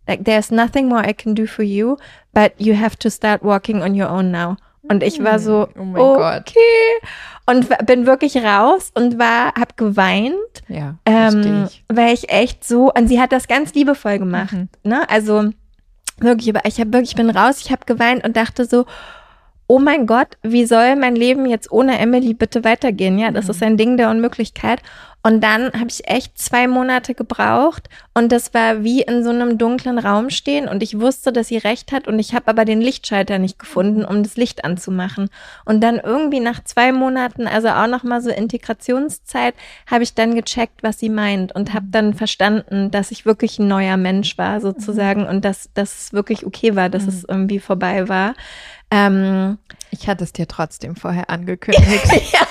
[0.07, 1.97] Like, there's nothing more I can do for you,
[2.31, 4.57] but you have to start walking on your own now.
[4.89, 6.21] Und ich war so, mm, oh okay.
[6.43, 6.53] Gott.
[7.47, 10.35] Und bin wirklich raus und war, hab geweint.
[10.67, 11.83] Ja, ähm, ich.
[11.87, 14.53] weil ich echt so, und sie hat das ganz liebevoll gemacht.
[14.53, 14.69] Mhm.
[14.83, 15.07] Ne?
[15.09, 15.51] Also
[16.19, 18.85] wirklich, aber ich habe wirklich, bin raus, ich habe geweint und dachte so,
[19.67, 23.17] oh mein Gott, wie soll mein Leben jetzt ohne Emily bitte weitergehen?
[23.17, 23.51] Ja, das mhm.
[23.51, 24.81] ist ein Ding der Unmöglichkeit.
[25.25, 29.57] Und dann habe ich echt zwei Monate gebraucht und das war wie in so einem
[29.57, 32.79] dunklen Raum stehen und ich wusste, dass sie recht hat und ich habe aber den
[32.79, 35.29] Lichtschalter nicht gefunden, um das Licht anzumachen.
[35.65, 39.55] Und dann irgendwie nach zwei Monaten, also auch nochmal so Integrationszeit,
[39.89, 43.67] habe ich dann gecheckt, was sie meint und habe dann verstanden, dass ich wirklich ein
[43.67, 45.27] neuer Mensch war sozusagen mhm.
[45.27, 47.09] und dass das wirklich okay war, dass mhm.
[47.09, 48.35] es irgendwie vorbei war.
[48.91, 49.57] Ähm,
[49.91, 52.05] ich hatte es dir trotzdem vorher angekündigt.
[52.33, 52.45] ja,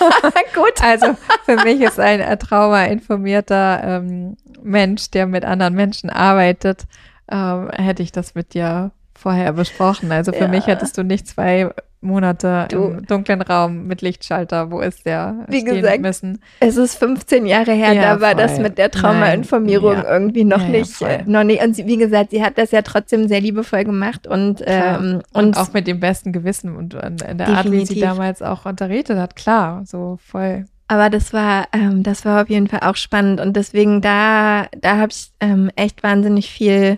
[0.55, 0.82] gut.
[0.82, 6.85] Also für mich ist ein äh, traumainformierter ähm, Mensch, der mit anderen Menschen arbeitet,
[7.30, 10.11] ähm, hätte ich das mit dir vorher besprochen.
[10.12, 10.49] Also für ja.
[10.49, 11.70] mich hättest du nicht zwei
[12.05, 12.84] Monate du.
[12.84, 16.40] im dunklen Raum mit Lichtschalter, wo ist der Wie stehen gesagt, müssen.
[16.61, 18.42] Es ist 15 Jahre her, ja, da war voll.
[18.42, 20.11] das mit der Traumainformierung ja.
[20.11, 21.62] irgendwie noch nicht, äh, noch nicht.
[21.62, 25.44] Und sie, wie gesagt, sie hat das ja trotzdem sehr liebevoll gemacht und, ähm, und,
[25.44, 27.57] und, auch mit dem besten Gewissen und in der definitiv.
[27.57, 30.66] Art, wie sie damals auch unterrichtet hat, klar, so voll.
[30.86, 34.98] Aber das war, ähm, das war auf jeden Fall auch spannend und deswegen da, da
[34.98, 36.96] habe ich ähm, echt wahnsinnig viel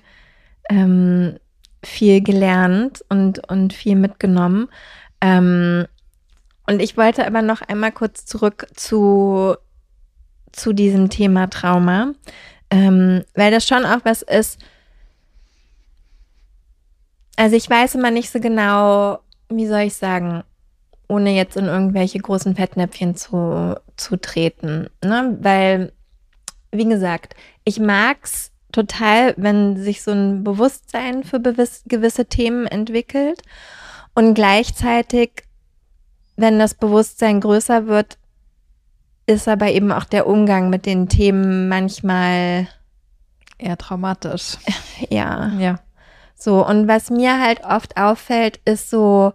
[0.68, 1.36] ähm,
[1.86, 4.68] viel gelernt und, und viel mitgenommen.
[5.20, 5.86] Ähm,
[6.66, 9.56] und ich wollte aber noch einmal kurz zurück zu,
[10.52, 12.12] zu diesem Thema Trauma,
[12.70, 14.58] ähm, weil das schon auch was ist.
[17.36, 20.42] Also ich weiß immer nicht so genau, wie soll ich sagen,
[21.08, 24.88] ohne jetzt in irgendwelche großen Fettnäpfchen zu, zu treten.
[25.04, 25.36] Ne?
[25.40, 25.92] Weil,
[26.72, 33.40] wie gesagt, ich mag's total, wenn sich so ein Bewusstsein für gewisse Themen entwickelt
[34.14, 35.44] und gleichzeitig,
[36.36, 38.18] wenn das Bewusstsein größer wird,
[39.26, 42.68] ist aber eben auch der Umgang mit den Themen manchmal
[43.58, 44.58] eher traumatisch.
[45.10, 45.52] Ja.
[45.58, 45.80] Ja.
[46.34, 49.34] So, und was mir halt oft auffällt, ist so,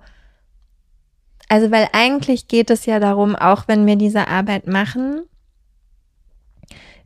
[1.49, 5.23] also weil eigentlich geht es ja darum, auch wenn wir diese Arbeit machen,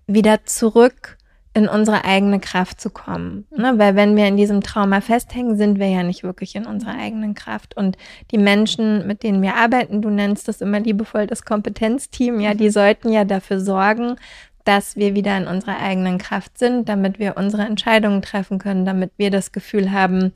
[0.07, 1.17] wieder zurück
[1.55, 3.47] in unsere eigene Kraft zu kommen.
[3.55, 3.75] Ne?
[3.77, 7.33] Weil wenn wir in diesem Trauma festhängen, sind wir ja nicht wirklich in unserer eigenen
[7.33, 7.77] Kraft.
[7.77, 7.97] Und
[8.31, 12.69] die Menschen, mit denen wir arbeiten, du nennst das immer liebevoll das Kompetenzteam, ja, die
[12.69, 14.17] sollten ja dafür sorgen,
[14.65, 19.11] dass wir wieder in unserer eigenen Kraft sind, damit wir unsere Entscheidungen treffen können, damit
[19.15, 20.33] wir das Gefühl haben,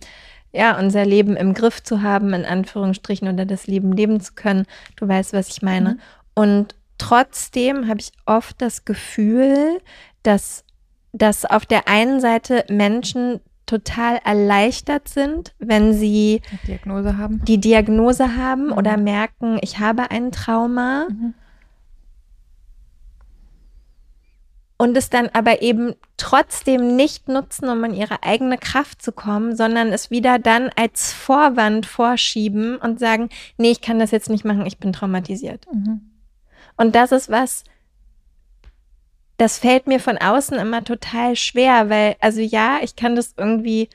[0.53, 4.65] ja, unser Leben im Griff zu haben, in Anführungsstrichen, oder das Leben leben zu können.
[4.95, 5.89] Du weißt, was ich meine.
[5.89, 5.99] Mhm.
[6.33, 9.79] Und trotzdem habe ich oft das Gefühl,
[10.23, 10.63] dass
[11.11, 13.39] dass auf der einen Seite Menschen
[13.69, 18.73] total erleichtert sind, wenn sie die Diagnose haben, die Diagnose haben mhm.
[18.73, 21.07] oder merken, ich habe ein Trauma.
[21.09, 21.33] Mhm.
[24.81, 29.53] Und es dann aber eben trotzdem nicht nutzen, um in ihre eigene Kraft zu kommen,
[29.55, 34.45] sondern es wieder dann als Vorwand vorschieben und sagen, nee, ich kann das jetzt nicht
[34.45, 35.67] machen, ich bin traumatisiert.
[35.71, 36.09] Mhm.
[36.77, 37.65] Und das ist was,
[39.39, 43.89] das fällt mir von außen immer total schwer, weil, also ja, ich kann das irgendwie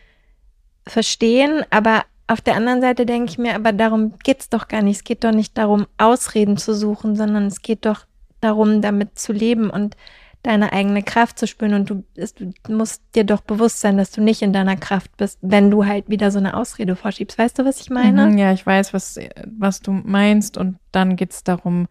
[0.86, 4.80] verstehen, aber auf der anderen Seite denke ich mir, aber darum geht es doch gar
[4.80, 4.97] nicht.
[4.97, 8.07] Es geht doch nicht darum, Ausreden zu suchen, sondern es geht doch
[8.40, 9.97] darum, damit zu leben und
[10.42, 11.74] deine eigene Kraft zu spüren.
[11.74, 15.38] Und du, du musst dir doch bewusst sein, dass du nicht in deiner Kraft bist,
[15.42, 17.36] wenn du halt wieder so eine Ausrede vorschiebst.
[17.36, 18.26] Weißt du, was ich meine?
[18.30, 19.18] Mhm, ja, ich weiß, was,
[19.59, 20.57] was du meinst.
[20.57, 21.86] Und dann geht es darum,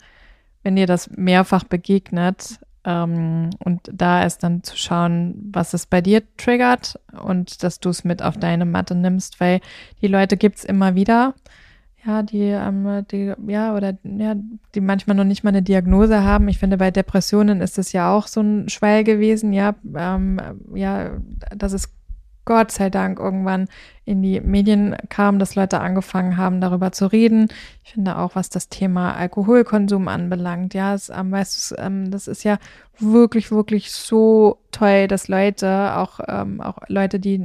[0.64, 6.02] wenn dir das mehrfach begegnet, ähm, und da ist dann zu schauen, was es bei
[6.02, 9.62] dir triggert und dass du es mit auf deine Matte nimmst, weil
[10.02, 11.34] die Leute gibt es immer wieder,
[12.06, 14.36] ja, die, ähm, die, ja, oder ja,
[14.76, 16.50] die manchmal noch nicht mal eine Diagnose haben.
[16.50, 20.40] Ich finde, bei Depressionen ist es ja auch so ein Schwell gewesen, ja, ähm,
[20.74, 21.12] ja,
[21.56, 21.90] das ist
[22.46, 23.68] Gott sei Dank irgendwann
[24.06, 27.48] in die Medien kam, dass Leute angefangen haben, darüber zu reden.
[27.84, 32.44] Ich finde auch, was das Thema Alkoholkonsum anbelangt, ja, es, ähm, weißt ähm, das ist
[32.44, 32.58] ja
[33.00, 37.40] wirklich, wirklich so toll, dass Leute, auch, ähm, auch Leute, die,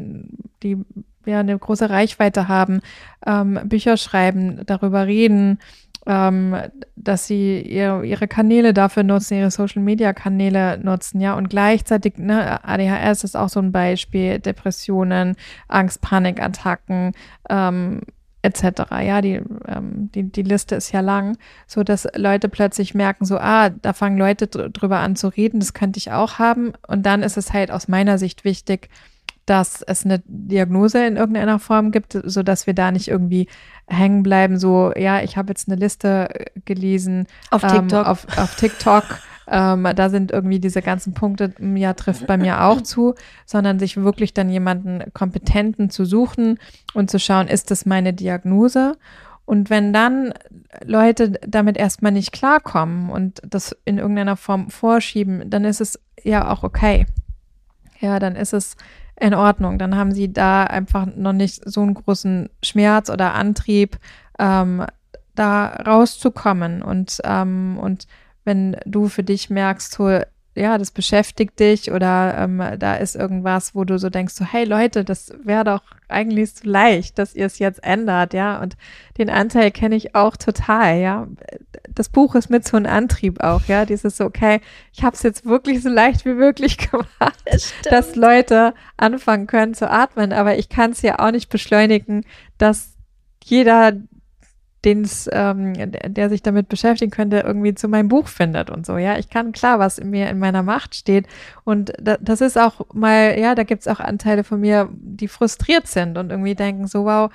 [0.63, 0.85] die
[1.27, 2.81] ja eine große Reichweite haben,
[3.27, 5.59] ähm, Bücher schreiben, darüber reden,
[6.09, 6.57] ähm,
[6.97, 12.17] dass sie ihr, ihre Kanäle dafür nutzen, ihre Social Media Kanäle nutzen, ja, und gleichzeitig,
[12.17, 15.37] ne, ADHS ist auch so ein Beispiel, Depressionen,
[15.69, 17.13] Angst, Panikattacken,
[17.51, 18.01] ähm,
[18.41, 18.91] etc.
[19.03, 21.37] Ja, die, ähm, die, die Liste ist ja lang,
[21.67, 25.75] so dass Leute plötzlich merken, so, ah, da fangen Leute drüber an zu reden, das
[25.75, 26.73] könnte ich auch haben.
[26.87, 28.89] Und dann ist es halt aus meiner Sicht wichtig,
[29.45, 33.49] dass es eine Diagnose in irgendeiner Form gibt, so dass wir da nicht irgendwie
[33.89, 34.59] hängen bleiben.
[34.59, 38.07] So, ja, ich habe jetzt eine Liste äh, gelesen auf ähm, TikTok.
[38.07, 39.05] Auf, auf TikTok.
[39.51, 43.15] ähm, da sind irgendwie diese ganzen Punkte, ja, trifft bei mir auch zu,
[43.47, 46.59] sondern sich wirklich dann jemanden Kompetenten zu suchen
[46.95, 48.97] und zu schauen, ist das meine Diagnose?
[49.47, 50.35] Und wenn dann
[50.85, 56.51] Leute damit erstmal nicht klarkommen und das in irgendeiner Form vorschieben, dann ist es ja
[56.51, 57.07] auch okay.
[58.01, 58.77] Ja, dann ist es
[59.21, 59.79] in Ordnung.
[59.79, 63.99] Dann haben sie da einfach noch nicht so einen großen Schmerz oder Antrieb,
[64.39, 64.85] ähm,
[65.35, 66.83] da rauszukommen.
[66.83, 68.07] Und, ähm, und
[68.45, 70.21] wenn du für dich merkst, so,
[70.59, 74.65] ja, das beschäftigt dich oder ähm, da ist irgendwas, wo du so denkst, so, hey
[74.65, 78.61] Leute, das wäre doch eigentlich so leicht, dass ihr es jetzt ändert, ja.
[78.61, 78.77] Und
[79.19, 81.27] den Anteil kenne ich auch total, ja.
[81.89, 83.85] Das Buch ist mit so einem Antrieb auch, ja.
[83.85, 84.61] Dieses so, okay,
[84.93, 89.75] ich habe es jetzt wirklich so leicht wie möglich gemacht, das dass Leute anfangen können
[89.75, 92.25] zu atmen, aber ich kann es ja auch nicht beschleunigen,
[92.59, 92.97] dass
[93.45, 93.93] jeder
[94.85, 98.97] den es, ähm, der sich damit beschäftigen könnte, irgendwie zu meinem Buch findet und so.
[98.97, 101.27] Ja, ich kann klar, was in mir in meiner Macht steht.
[101.65, 105.87] Und da, das ist auch mal, ja, da gibt's auch Anteile von mir, die frustriert
[105.89, 107.31] sind und irgendwie denken so, wow,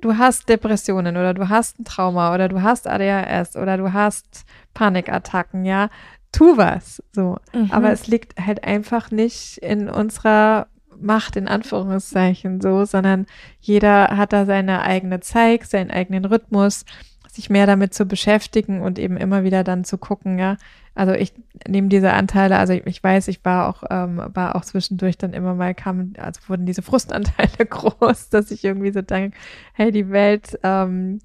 [0.00, 4.44] du hast Depressionen oder du hast ein Trauma oder du hast ADHS oder du hast
[4.74, 5.90] Panikattacken, ja.
[6.32, 7.02] Tu was.
[7.12, 7.38] So.
[7.54, 7.70] Mhm.
[7.70, 10.66] Aber es liegt halt einfach nicht in unserer
[11.00, 13.26] Macht in Anführungszeichen so, sondern
[13.60, 16.84] jeder hat da seine eigene Zeit, seinen eigenen Rhythmus,
[17.30, 20.56] sich mehr damit zu beschäftigen und eben immer wieder dann zu gucken, ja.
[20.94, 21.32] Also ich
[21.68, 25.32] nehme diese Anteile, also ich, ich weiß, ich war auch, ähm, war auch zwischendurch dann
[25.32, 29.36] immer mal kam, also wurden diese Frustanteile groß, dass ich irgendwie so denke,
[29.74, 31.20] hey, die Welt ähm,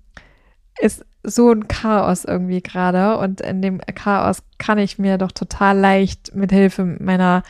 [0.80, 5.78] ist so ein Chaos irgendwie gerade und in dem Chaos kann ich mir doch total
[5.78, 7.44] leicht mit Hilfe meiner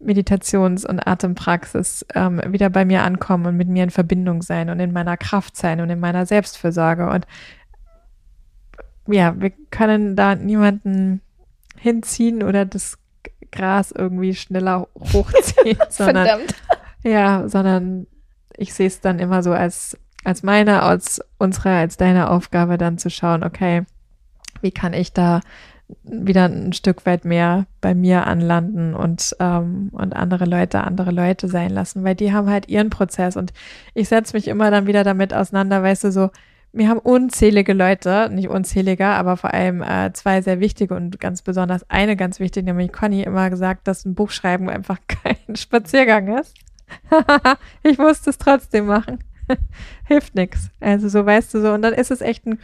[0.00, 4.80] Meditations- und Atempraxis ähm, wieder bei mir ankommen und mit mir in Verbindung sein und
[4.80, 7.08] in meiner Kraft sein und in meiner Selbstfürsorge.
[7.08, 7.26] Und
[9.06, 11.20] ja, wir können da niemanden
[11.76, 12.98] hinziehen oder das
[13.50, 16.54] Gras irgendwie schneller hochziehen, sondern Verdammt.
[17.02, 18.06] ja, sondern
[18.56, 22.98] ich sehe es dann immer so als als meine, als unsere, als deine Aufgabe dann
[22.98, 23.84] zu schauen, okay,
[24.60, 25.40] wie kann ich da
[26.04, 31.48] wieder ein Stück weit mehr bei mir anlanden und, ähm, und andere Leute andere Leute
[31.48, 33.52] sein lassen, weil die haben halt ihren Prozess und
[33.94, 36.30] ich setze mich immer dann wieder damit auseinander, weißt du, so,
[36.72, 41.42] wir haben unzählige Leute, nicht unzähliger, aber vor allem äh, zwei sehr wichtige und ganz
[41.42, 46.54] besonders eine ganz wichtige, nämlich Conny, immer gesagt, dass ein Buchschreiben einfach kein Spaziergang ist.
[47.82, 49.24] ich musste es trotzdem machen.
[50.04, 50.70] Hilft nix.
[50.80, 51.72] Also so weißt du so.
[51.72, 52.58] Und dann ist es echt ein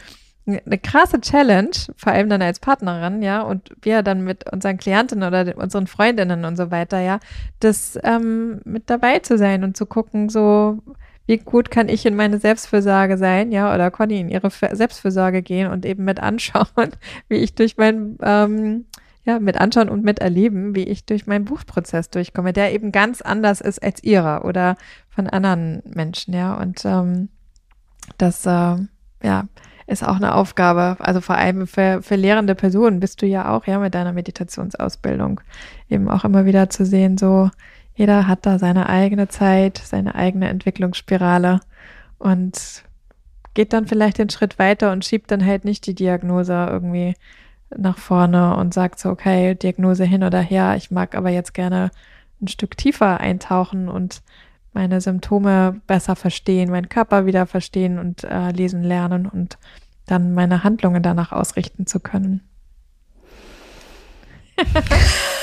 [0.47, 5.27] eine krasse Challenge, vor allem dann als Partnerin, ja, und wir dann mit unseren Klientinnen
[5.27, 7.19] oder unseren Freundinnen und so weiter, ja,
[7.59, 10.79] das ähm, mit dabei zu sein und zu gucken, so,
[11.25, 15.71] wie gut kann ich in meine Selbstfürsorge sein, ja, oder Conny in ihre Selbstfürsorge gehen
[15.71, 16.91] und eben mit anschauen,
[17.27, 18.85] wie ich durch mein, ähm,
[19.23, 23.61] ja, mit anschauen und miterleben, wie ich durch meinen Buchprozess durchkomme, der eben ganz anders
[23.61, 24.77] ist als ihrer oder
[25.09, 27.29] von anderen Menschen, ja, und ähm,
[28.19, 28.75] das, äh,
[29.23, 29.45] ja,
[29.87, 30.97] ist auch eine Aufgabe.
[30.99, 35.41] Also vor allem für, für lehrende Personen bist du ja auch, ja, mit deiner Meditationsausbildung
[35.89, 37.49] eben auch immer wieder zu sehen, so
[37.95, 41.61] jeder hat da seine eigene Zeit, seine eigene Entwicklungsspirale
[42.17, 42.83] und
[43.53, 47.15] geht dann vielleicht den Schritt weiter und schiebt dann halt nicht die Diagnose irgendwie
[47.75, 51.89] nach vorne und sagt so, okay, Diagnose hin oder her, ich mag aber jetzt gerne
[52.41, 54.21] ein Stück tiefer eintauchen und
[54.75, 59.57] meine Symptome besser verstehen, meinen Körper wieder verstehen und äh, lesen lernen und
[60.05, 62.41] dann meine Handlungen danach ausrichten zu können.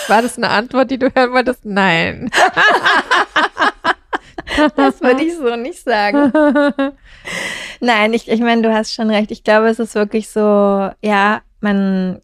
[0.09, 1.65] War das eine Antwort, die du hören wolltest?
[1.65, 2.31] Nein.
[4.77, 6.33] das würde ich so nicht sagen.
[7.81, 9.31] Nein, ich, ich meine, du hast schon recht.
[9.31, 12.21] Ich glaube, es ist wirklich so, ja, man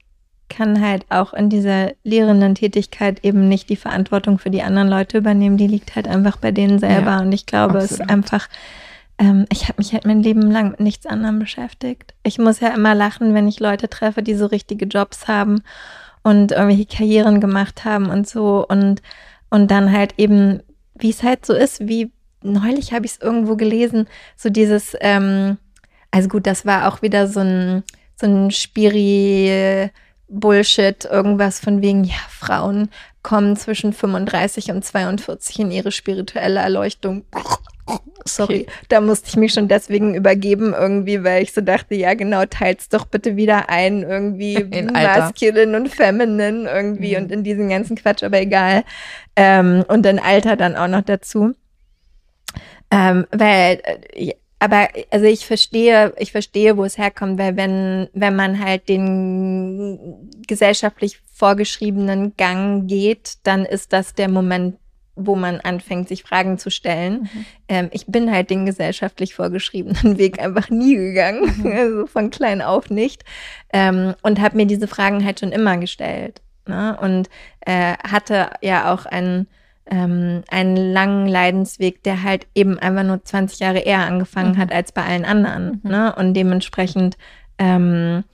[0.48, 5.18] kann halt auch in dieser lehrenden Tätigkeit eben nicht die Verantwortung für die anderen Leute
[5.18, 5.56] übernehmen.
[5.56, 7.12] Die liegt halt einfach bei denen selber.
[7.12, 7.84] Ja, und ich glaube, absolut.
[7.84, 8.48] es ist einfach,
[9.18, 12.14] ähm, ich habe mich halt mein Leben lang mit nichts anderem beschäftigt.
[12.22, 15.62] Ich muss ja immer lachen, wenn ich Leute treffe, die so richtige Jobs haben
[16.22, 18.66] und irgendwelche Karrieren gemacht haben und so.
[18.66, 19.02] Und,
[19.50, 20.62] und dann halt eben,
[20.94, 22.10] wie es halt so ist, wie
[22.42, 25.58] neulich habe ich es irgendwo gelesen, so dieses, ähm,
[26.10, 27.82] also gut, das war auch wieder so ein,
[28.16, 29.90] so ein Spiri-
[30.28, 32.90] Bullshit, irgendwas von wegen, ja, Frauen
[33.22, 37.24] kommen zwischen 35 und 42 in ihre spirituelle Erleuchtung.
[38.24, 38.66] Sorry, okay.
[38.88, 42.88] da musste ich mich schon deswegen übergeben irgendwie, weil ich so dachte, ja genau, teilt's
[42.90, 47.22] doch bitte wieder ein, irgendwie in masculine und feminine irgendwie mhm.
[47.22, 48.84] und in diesen ganzen Quatsch, aber egal.
[49.36, 51.54] Ähm, und dann Alter dann auch noch dazu.
[52.90, 53.80] Ähm, weil,
[54.12, 58.88] äh, aber also ich verstehe, ich verstehe, wo es herkommt, weil wenn, wenn man halt
[58.88, 64.76] den gesellschaftlich vorgeschriebenen Gang geht, dann ist das der Moment,
[65.14, 67.22] wo man anfängt, sich Fragen zu stellen.
[67.32, 67.44] Mhm.
[67.68, 71.72] Ähm, ich bin halt den gesellschaftlich vorgeschriebenen Weg einfach nie gegangen, mhm.
[71.72, 73.24] also von klein auf nicht.
[73.72, 76.40] Ähm, und habe mir diese Fragen halt schon immer gestellt.
[76.66, 76.96] Ne?
[77.00, 77.28] Und
[77.60, 79.48] äh, hatte ja auch einen,
[79.90, 84.58] ähm, einen langen Leidensweg, der halt eben einfach nur 20 Jahre eher angefangen mhm.
[84.58, 85.80] hat als bei allen anderen.
[85.82, 85.90] Mhm.
[85.90, 86.14] Ne?
[86.14, 87.16] Und dementsprechend
[87.58, 88.24] ähm,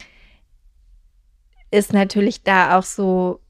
[1.70, 3.40] ist natürlich da auch so,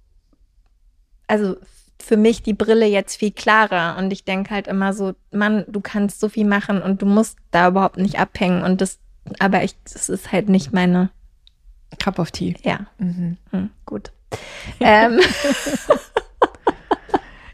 [1.27, 1.57] also
[2.01, 5.81] für mich die Brille jetzt viel klarer und ich denke halt immer so, Mann, du
[5.81, 8.99] kannst so viel machen und du musst da überhaupt nicht abhängen und das,
[9.39, 11.11] aber ich, das ist halt nicht meine
[11.99, 12.55] Cup of Tea.
[12.63, 13.39] Ja, mhm.
[13.51, 14.13] Hm, gut.
[14.81, 15.21] ähm.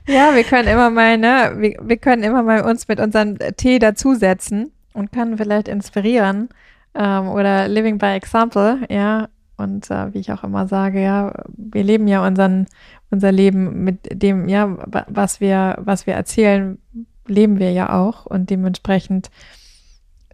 [0.06, 3.78] Ja, wir können immer mal, ne, wir, wir können immer mal uns mit unserem Tee
[3.78, 6.48] dazusetzen und können vielleicht inspirieren
[6.94, 9.28] ähm, oder living by example, ja.
[9.56, 12.66] Und äh, wie ich auch immer sage, ja, wir leben ja unseren,
[13.10, 14.74] unser Leben mit dem, ja,
[15.06, 16.78] was wir, was wir erzählen,
[17.26, 19.30] leben wir ja auch und dementsprechend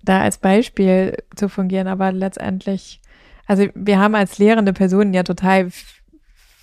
[0.03, 3.01] da als Beispiel zu fungieren, aber letztendlich,
[3.47, 5.71] also wir haben als lehrende Personen ja total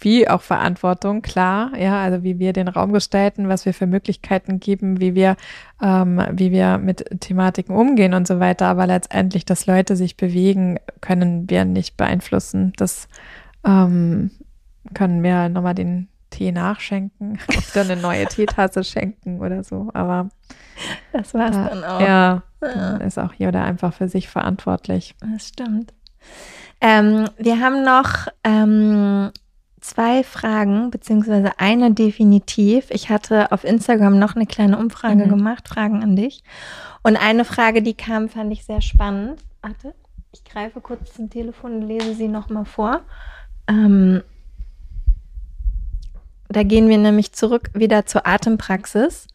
[0.03, 4.59] viel auch Verantwortung, klar, ja, also wie wir den Raum gestalten, was wir für Möglichkeiten
[4.59, 5.37] geben, wie wir,
[5.81, 10.77] ähm, wie wir mit Thematiken umgehen und so weiter, aber letztendlich, dass Leute sich bewegen,
[10.99, 12.73] können wir nicht beeinflussen.
[12.75, 13.07] Das
[13.65, 14.31] ähm,
[14.93, 17.39] können wir nochmal den Tee nachschenken
[17.71, 19.89] oder eine neue Teetasse schenken oder so.
[19.93, 20.27] Aber
[21.13, 22.01] das war's äh, dann auch.
[22.01, 25.15] Ja, dann ist auch jeder einfach für sich verantwortlich.
[25.21, 25.93] Das stimmt.
[26.81, 29.31] Ähm, wir haben noch ähm,
[29.83, 32.89] zwei Fragen, beziehungsweise eine definitiv.
[32.89, 35.29] Ich hatte auf Instagram noch eine kleine Umfrage mhm.
[35.29, 36.43] gemacht, Fragen an dich.
[37.03, 39.41] Und eine Frage, die kam, fand ich sehr spannend.
[39.61, 39.93] Warte,
[40.31, 43.01] ich greife kurz zum Telefon und lese sie nochmal vor.
[43.67, 44.23] Ähm,
[46.47, 49.27] da gehen wir nämlich zurück wieder zur Atempraxis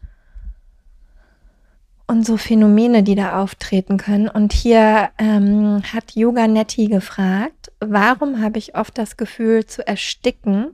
[2.08, 4.28] und so Phänomene, die da auftreten können.
[4.28, 10.70] Und hier ähm, hat Yoga Netty gefragt, warum habe ich oft das Gefühl zu ersticken,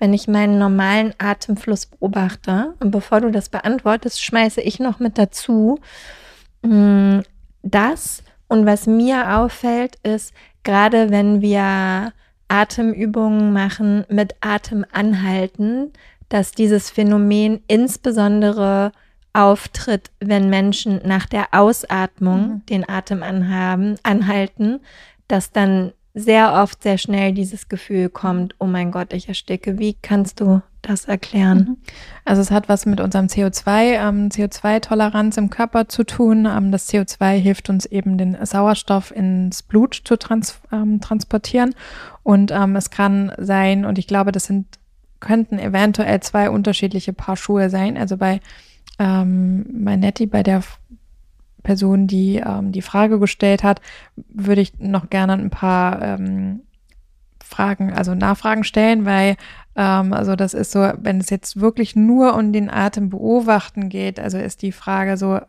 [0.00, 2.74] wenn ich meinen normalen Atemfluss beobachte?
[2.80, 5.78] Und bevor du das beantwortest, schmeiße ich noch mit dazu,
[6.62, 7.22] mh, mm,
[7.62, 12.12] das und was mir auffällt, ist, gerade wenn wir
[12.48, 15.92] Atemübungen machen mit Atemanhalten,
[16.28, 18.90] dass dieses Phänomen insbesondere
[19.32, 22.66] auftritt, wenn Menschen nach der Ausatmung mhm.
[22.66, 24.80] den Atem anhaben, anhalten,
[25.28, 29.78] dass dann sehr oft sehr schnell dieses Gefühl kommt, oh mein Gott, ich ersticke.
[29.78, 31.58] Wie kannst du das erklären?
[31.58, 31.76] Mhm.
[32.24, 36.44] Also es hat was mit unserem CO2, ähm, CO2-Toleranz im Körper zu tun.
[36.46, 41.74] Ähm, das CO2 hilft uns eben, den Sauerstoff ins Blut zu trans ähm, transportieren.
[42.22, 44.66] Und ähm, es kann sein, und ich glaube, das sind,
[45.20, 47.96] könnten eventuell zwei unterschiedliche Paar Schuhe sein.
[47.96, 48.40] Also bei,
[49.02, 50.62] ähm, bei Nettie, bei der
[51.64, 53.80] Person, die ähm, die Frage gestellt hat,
[54.28, 56.60] würde ich noch gerne ein paar ähm,
[57.42, 59.36] Fragen, also Nachfragen stellen, weil
[59.76, 64.20] ähm, also das ist so, wenn es jetzt wirklich nur um den Atem beobachten geht,
[64.20, 65.40] also ist die Frage so,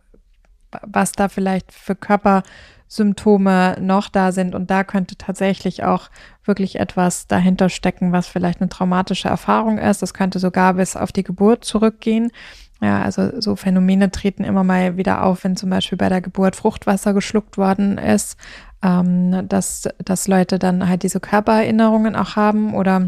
[0.82, 6.10] was da vielleicht für Körpersymptome noch da sind und da könnte tatsächlich auch
[6.44, 10.02] wirklich etwas dahinter stecken, was vielleicht eine traumatische Erfahrung ist.
[10.02, 12.32] Das könnte sogar bis auf die Geburt zurückgehen.
[12.84, 16.58] Ja, also so Phänomene treten immer mal wieder auf, wenn zum Beispiel bei der Geburt
[16.58, 18.36] Fruchtwasser geschluckt worden ist,
[18.84, 23.08] ähm, dass, dass Leute dann halt diese Körpererinnerungen auch haben oder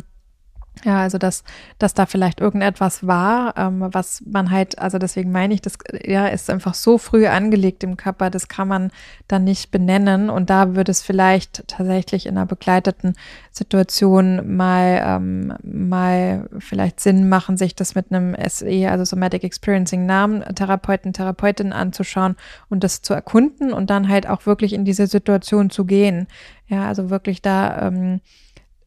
[0.84, 1.44] ja, also dass,
[1.80, 6.28] dass da vielleicht irgendetwas war, ähm, was man halt, also deswegen meine ich, das ja,
[6.28, 8.92] ist einfach so früh angelegt im Körper, das kann man
[9.28, 10.30] dann nicht benennen.
[10.30, 13.16] Und da würde es vielleicht tatsächlich in einer begleiteten
[13.52, 20.06] Situation mal, ähm, mal vielleicht Sinn machen, sich das mit einem SE, also Somatic Experiencing
[20.06, 22.36] Namen, Therapeuten, Therapeutin anzuschauen
[22.70, 26.28] und das zu erkunden und dann halt auch wirklich in diese Situation zu gehen.
[26.68, 28.22] Ja, also wirklich da ähm,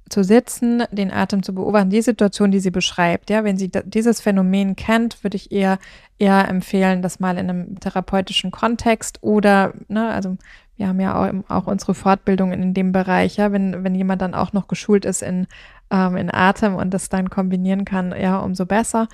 [0.09, 3.30] zu sitzen, den Atem zu beobachten, die Situation, die sie beschreibt.
[3.30, 5.78] Ja, wenn sie dieses Phänomen kennt, würde ich eher
[6.18, 10.36] eher empfehlen, das mal in einem therapeutischen Kontext oder, ne, also
[10.76, 14.34] wir haben ja auch, auch unsere Fortbildung in dem Bereich, ja, wenn, wenn jemand dann
[14.34, 15.46] auch noch geschult ist in,
[15.90, 19.09] ähm, in Atem und das dann kombinieren kann, ja, umso besser.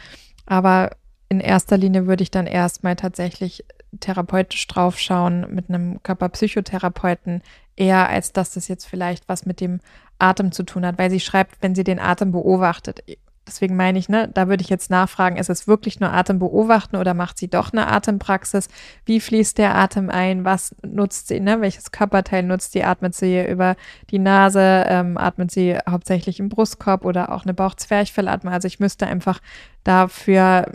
[0.46, 0.90] Aber
[1.28, 3.64] in erster Linie würde ich dann erstmal tatsächlich
[4.00, 7.42] therapeutisch draufschauen mit einem Körperpsychotherapeuten,
[7.76, 9.80] eher als dass das jetzt vielleicht was mit dem
[10.18, 13.02] Atem zu tun hat, weil sie schreibt, wenn sie den Atem beobachtet.
[13.46, 16.96] Deswegen meine ich, ne, da würde ich jetzt nachfragen, ist es wirklich nur Atem beobachten
[16.96, 18.68] oder macht sie doch eine Atempraxis?
[19.04, 20.46] Wie fließt der Atem ein?
[20.46, 21.60] Was nutzt sie, ne?
[21.60, 22.84] Welches Körperteil nutzt sie?
[22.84, 23.76] Atmet sie über
[24.10, 24.86] die Nase?
[24.88, 28.52] Ähm, atmet sie hauptsächlich im Brustkorb oder auch eine Bauchzwerchfellatmung?
[28.52, 29.40] Also ich müsste einfach
[29.82, 30.72] dafür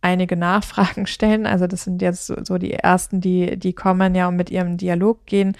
[0.00, 1.46] einige Nachfragen stellen.
[1.46, 4.76] Also das sind jetzt so, so die ersten, die, die kommen ja und mit ihrem
[4.76, 5.56] Dialog gehen.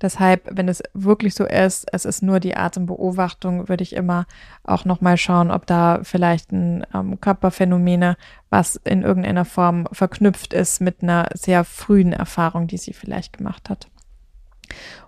[0.00, 4.26] Deshalb, wenn es wirklich so ist, es ist nur die Atembeobachtung, würde ich immer
[4.62, 8.16] auch nochmal schauen, ob da vielleicht ein ähm, Körperphänomene,
[8.50, 13.68] was in irgendeiner Form verknüpft ist mit einer sehr frühen Erfahrung, die sie vielleicht gemacht
[13.68, 13.88] hat.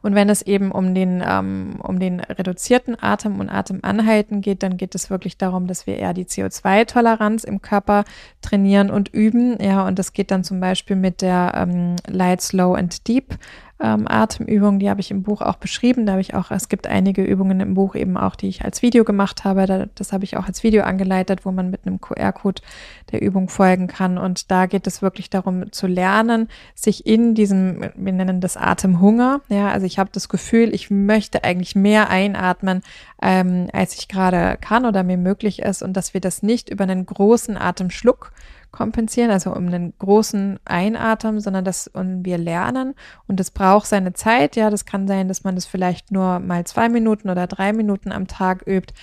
[0.02, 4.76] Und wenn es eben um den, ähm, um den reduzierten Atem und Atemanhalten geht, dann
[4.76, 8.04] geht es wirklich darum, dass wir eher die CO2-Toleranz im Körper
[8.40, 9.58] trainieren und üben.
[9.62, 13.38] Ja, und das geht dann zum Beispiel mit der ähm, Light, Slow and Deep
[13.80, 16.04] ähm, Atemübungen, die habe ich im Buch auch beschrieben.
[16.04, 18.82] Da habe ich auch, es gibt einige Übungen im Buch eben auch, die ich als
[18.82, 19.66] Video gemacht habe.
[19.66, 22.62] Da, das habe ich auch als Video angeleitet, wo man mit einem QR-Code
[23.10, 24.18] der Übung folgen kann.
[24.18, 29.40] Und da geht es wirklich darum zu lernen, sich in diesem, wir nennen das Atemhunger.
[29.48, 32.82] Ja, also ich habe das Gefühl, ich möchte eigentlich mehr einatmen,
[33.20, 36.84] ähm, als ich gerade kann oder mir möglich ist und dass wir das nicht über
[36.84, 38.32] einen großen Atemschluck
[38.70, 42.94] kompensieren, also um einen großen Einatmen, sondern dass und wir lernen
[43.26, 44.54] und es braucht seine Zeit.
[44.54, 48.12] Ja, das kann sein, dass man das vielleicht nur mal zwei Minuten oder drei Minuten
[48.12, 48.94] am Tag übt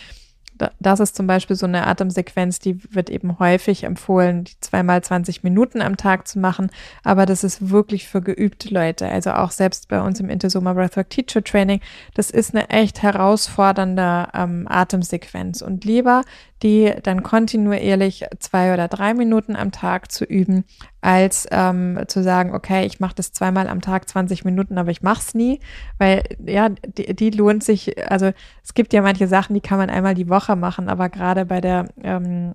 [0.79, 5.43] das ist zum Beispiel so eine Atemsequenz, die wird eben häufig empfohlen, die zweimal 20
[5.43, 6.69] Minuten am Tag zu machen.
[7.03, 9.07] Aber das ist wirklich für geübte Leute.
[9.07, 11.81] Also auch selbst bei uns im Intesoma Breathwork Teacher Training,
[12.13, 15.61] das ist eine echt herausfordernde ähm, Atemsequenz.
[15.61, 16.23] Und lieber
[16.63, 20.65] die dann kontinuierlich zwei oder drei Minuten am Tag zu üben,
[21.01, 25.03] als ähm, zu sagen, okay, ich mache das zweimal am Tag 20 Minuten, aber ich
[25.03, 25.59] mache es nie,
[25.97, 28.31] weil ja, die, die lohnt sich, also
[28.63, 31.61] es gibt ja manche Sachen, die kann man einmal die Woche machen, aber gerade bei
[31.61, 32.53] der ähm,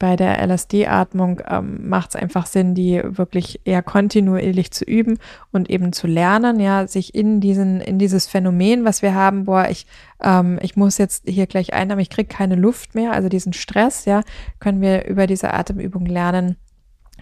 [0.00, 5.18] bei der LSD-Atmung ähm, macht es einfach Sinn, die wirklich eher kontinuierlich zu üben
[5.52, 9.68] und eben zu lernen, ja, sich in diesen, in dieses Phänomen, was wir haben, boah,
[9.68, 9.86] ich,
[10.22, 14.06] ähm, ich muss jetzt hier gleich einnehmen, ich kriege keine Luft mehr, also diesen Stress,
[14.06, 14.22] ja,
[14.58, 16.56] können wir über diese Atemübung lernen,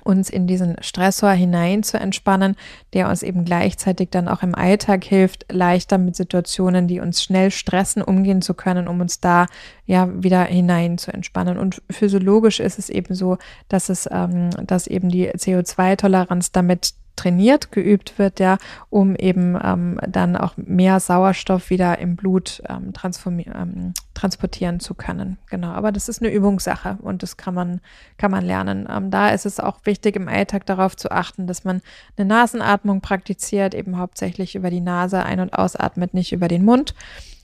[0.09, 2.57] uns in diesen Stressor hinein zu entspannen,
[2.95, 7.51] der uns eben gleichzeitig dann auch im Alltag hilft, leichter mit Situationen, die uns schnell
[7.51, 9.47] stressen, umgehen zu können, um uns da
[9.85, 11.59] ja wieder hinein zu entspannen.
[11.59, 13.37] Und physiologisch ist es eben so,
[13.69, 18.59] dass es, ähm, dass eben die CO2-Toleranz damit trainiert, geübt wird, ja,
[18.91, 22.93] um eben ähm, dann auch mehr Sauerstoff wieder im Blut ähm,
[23.27, 25.37] ähm, transportieren zu können.
[25.51, 27.81] Genau, aber das ist eine Übungssache und das kann man,
[28.17, 28.89] kann man lernen.
[28.91, 31.83] Ähm, da ist es auch wichtig, im Alltag darauf zu achten, dass man
[32.17, 36.95] eine Nasenatmung praktiziert, eben hauptsächlich über die Nase ein- und ausatmet, nicht über den Mund.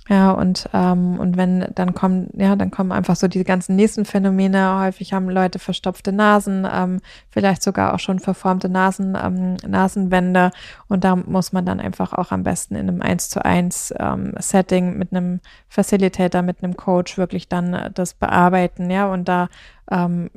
[0.09, 4.05] Ja, und, ähm, und wenn dann kommen, ja, dann kommen einfach so diese ganzen nächsten
[4.05, 4.79] Phänomene.
[4.81, 7.01] Häufig haben Leute verstopfte Nasen, ähm,
[7.31, 10.51] vielleicht sogar auch schon verformte Nasen, ähm, Nasenwände.
[10.89, 14.35] Und da muss man dann einfach auch am besten in einem 1 zu 1 ähm,
[14.39, 19.49] Setting mit einem Facilitator, mit einem Coach wirklich dann äh, das bearbeiten, ja, und da
[19.91, 20.29] ähm,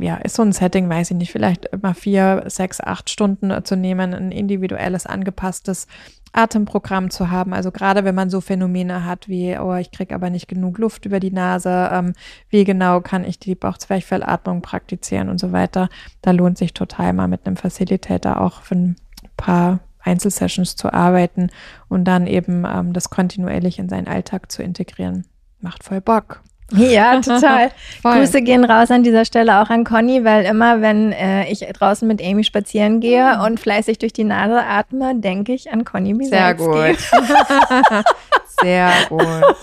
[0.00, 3.76] ja, ist so ein Setting, weiß ich nicht, vielleicht immer vier, sechs, acht Stunden zu
[3.76, 5.86] nehmen, ein individuelles, angepasstes
[6.32, 7.52] Atemprogramm zu haben.
[7.52, 11.06] Also gerade wenn man so Phänomene hat wie, oh, ich kriege aber nicht genug Luft
[11.06, 12.12] über die Nase, ähm,
[12.48, 15.88] wie genau kann ich die Bauchzwerchfellatmung praktizieren und so weiter.
[16.22, 18.96] Da lohnt sich total mal mit einem Facilitator auch für ein
[19.36, 21.50] paar Einzelsessions zu arbeiten
[21.88, 25.26] und dann eben ähm, das kontinuierlich in seinen Alltag zu integrieren.
[25.60, 26.42] Macht voll Bock.
[26.72, 27.70] Ja, total.
[28.02, 32.06] Grüße gehen raus an dieser Stelle auch an Conny, weil immer, wenn äh, ich draußen
[32.06, 33.44] mit Amy spazieren gehe mhm.
[33.44, 36.64] und fleißig durch die Nase atme, denke ich an Conny Bisalski.
[36.64, 38.04] Sehr gut.
[38.60, 39.56] Sehr gut.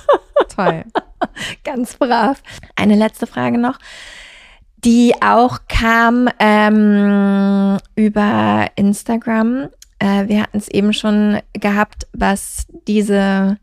[0.55, 0.83] Toll.
[1.63, 2.41] Ganz brav.
[2.75, 3.77] Eine letzte Frage noch,
[4.83, 9.69] die auch kam ähm, über Instagram.
[9.99, 13.57] Äh, wir hatten es eben schon gehabt, was diese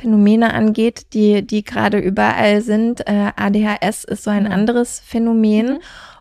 [0.00, 3.06] Phänomene angeht, die, die gerade überall sind.
[3.06, 4.52] Äh, ADHS ist so ein mhm.
[4.52, 5.74] anderes Phänomen.
[5.74, 5.78] Mhm.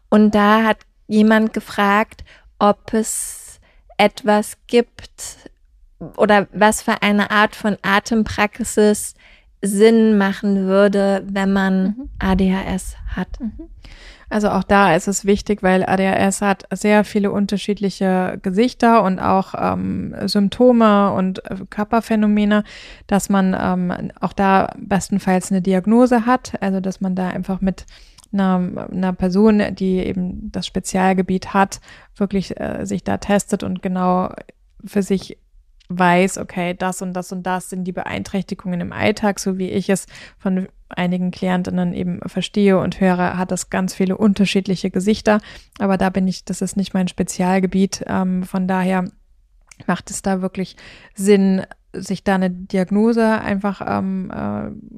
[0.10, 2.24] Und da hat jemand gefragt,
[2.60, 3.60] ob es
[3.98, 5.50] etwas gibt
[6.18, 9.16] oder was für eine Art von Atempraxis
[9.62, 12.10] Sinn machen würde, wenn man mhm.
[12.20, 13.28] ADHS hat.
[14.30, 19.56] Also auch da ist es wichtig, weil ADHS hat sehr viele unterschiedliche Gesichter und auch
[19.58, 22.64] ähm, Symptome und äh, Körperphänomene,
[23.08, 27.86] dass man ähm, auch da bestenfalls eine Diagnose hat, also dass man da einfach mit
[28.32, 31.82] einer, einer Person, die eben das Spezialgebiet hat,
[32.16, 34.32] wirklich äh, sich da testet und genau
[34.86, 35.38] für sich
[35.90, 39.90] weiß, okay, das und das und das sind die Beeinträchtigungen im Alltag, so wie ich
[39.90, 40.06] es
[40.38, 45.40] von einigen Klientinnen eben verstehe und höre, hat das ganz viele unterschiedliche Gesichter.
[45.80, 48.04] Aber da bin ich, das ist nicht mein Spezialgebiet.
[48.08, 49.06] Ähm, von daher
[49.88, 50.76] macht es da wirklich
[51.16, 51.64] Sinn,
[51.94, 54.32] sich da eine Diagnose einfach ähm,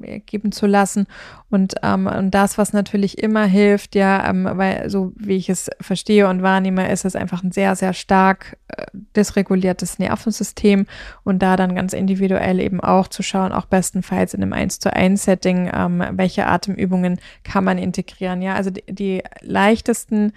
[0.02, 1.06] äh, geben zu lassen.
[1.50, 5.70] Und, ähm, und das, was natürlich immer hilft, ja, ähm, weil so wie ich es
[5.80, 8.84] verstehe und wahrnehme, ist es einfach ein sehr, sehr stark äh,
[9.16, 10.86] dysreguliertes Nervensystem
[11.24, 14.92] und da dann ganz individuell eben auch zu schauen, auch bestenfalls in einem 1 zu
[14.92, 18.42] 1 Setting, ähm, welche Atemübungen kann man integrieren.
[18.42, 20.32] Ja, also die, die leichtesten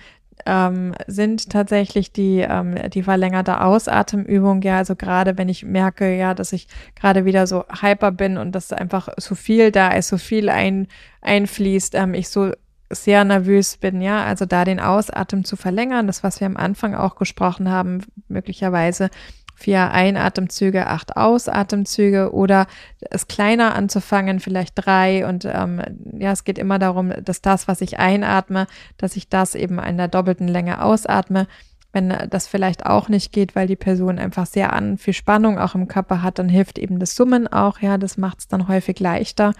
[0.46, 4.62] ähm, sind tatsächlich die, ähm, die verlängerte Ausatemübung.
[4.62, 8.54] Ja, also gerade wenn ich merke, ja, dass ich gerade wieder so hyper bin und
[8.54, 10.88] dass einfach so viel da ist, so viel ein,
[11.22, 12.52] einfließt, ähm, ich so
[12.92, 16.94] sehr nervös bin, ja, also da den Ausatem zu verlängern, das, was wir am Anfang
[16.94, 19.10] auch gesprochen haben, möglicherweise
[19.56, 22.68] vier Einatemzüge, acht Ausatemzüge oder
[23.00, 25.28] es kleiner anzufangen, vielleicht drei.
[25.28, 25.82] Und ähm,
[26.20, 28.68] ja, es geht immer darum, dass das, was ich einatme,
[28.98, 31.48] dass ich das eben in der doppelten Länge ausatme.
[31.94, 35.76] Wenn das vielleicht auch nicht geht, weil die Person einfach sehr an viel Spannung auch
[35.76, 37.80] im Körper hat, dann hilft eben das Summen auch.
[37.80, 39.54] Ja, das macht es dann häufig leichter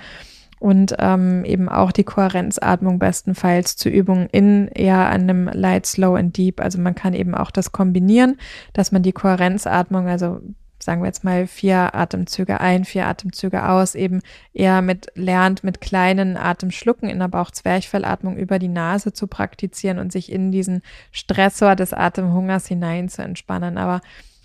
[0.60, 6.36] und ähm, eben auch die Kohärenzatmung bestenfalls zu Übungen in eher einem Light, Slow and
[6.38, 6.62] Deep.
[6.62, 8.38] Also man kann eben auch das kombinieren,
[8.74, 10.42] dass man die Kohärenzatmung, also
[10.80, 14.22] sagen wir jetzt mal vier Atemzüge ein, vier Atemzüge aus, eben
[14.54, 20.12] eher mit lernt, mit kleinen Atemschlucken in der Bauchzwerchfellatmung über die Nase zu praktizieren und
[20.12, 23.78] sich in diesen Stressor des Atemhungers hinein zu entspannen.
[23.78, 24.02] Aber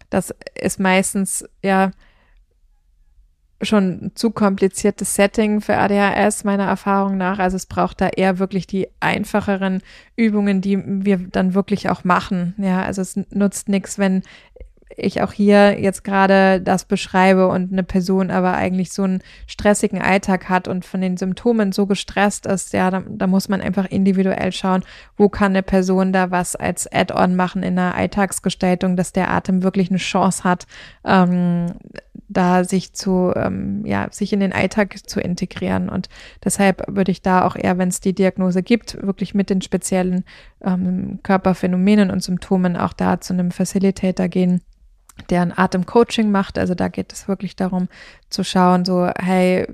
[0.08, 1.92] das ist meistens ja
[3.62, 7.38] schon zu kompliziertes Setting für ADHS, meiner Erfahrung nach.
[7.38, 9.82] Also es braucht da eher wirklich die einfacheren
[10.16, 12.54] Übungen, die wir dann wirklich auch machen.
[12.58, 14.22] Ja, also es nutzt nichts, wenn
[14.96, 20.00] ich auch hier jetzt gerade das beschreibe und eine Person aber eigentlich so einen stressigen
[20.00, 23.86] Alltag hat und von den Symptomen so gestresst ist, ja, da, da muss man einfach
[23.86, 24.82] individuell schauen,
[25.16, 29.62] wo kann eine Person da was als Add-on machen in der Alltagsgestaltung, dass der Atem
[29.62, 30.66] wirklich eine Chance hat,
[31.04, 31.66] ähm,
[32.30, 35.88] da sich zu, ähm, ja, sich in den Alltag zu integrieren.
[35.88, 36.08] Und
[36.44, 40.24] deshalb würde ich da auch eher, wenn es die Diagnose gibt, wirklich mit den speziellen
[40.62, 44.62] ähm, Körperphänomenen und Symptomen auch da zu einem Facilitator gehen
[45.28, 46.58] der ein Atemcoaching macht.
[46.58, 47.88] Also da geht es wirklich darum
[48.30, 49.66] zu schauen, so, hey,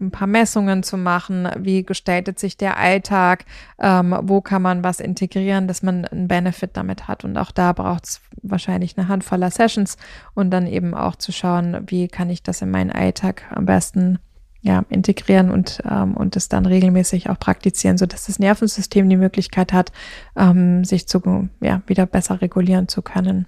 [0.00, 3.46] ein paar Messungen zu machen, wie gestaltet sich der Alltag,
[3.78, 7.24] ähm, wo kann man was integrieren, dass man einen Benefit damit hat.
[7.24, 9.96] Und auch da braucht es wahrscheinlich eine Handvoller Sessions
[10.34, 14.18] und dann eben auch zu schauen, wie kann ich das in meinen Alltag am besten
[14.60, 19.72] ja, integrieren und, ähm, und es dann regelmäßig auch praktizieren, sodass das Nervensystem die Möglichkeit
[19.72, 19.92] hat,
[20.34, 23.46] ähm, sich zu, ja, wieder besser regulieren zu können.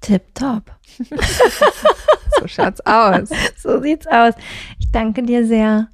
[0.00, 0.72] Tipptopp.
[2.44, 3.30] so schaut's aus.
[3.56, 4.34] so sieht's aus.
[4.78, 5.88] Ich danke dir sehr.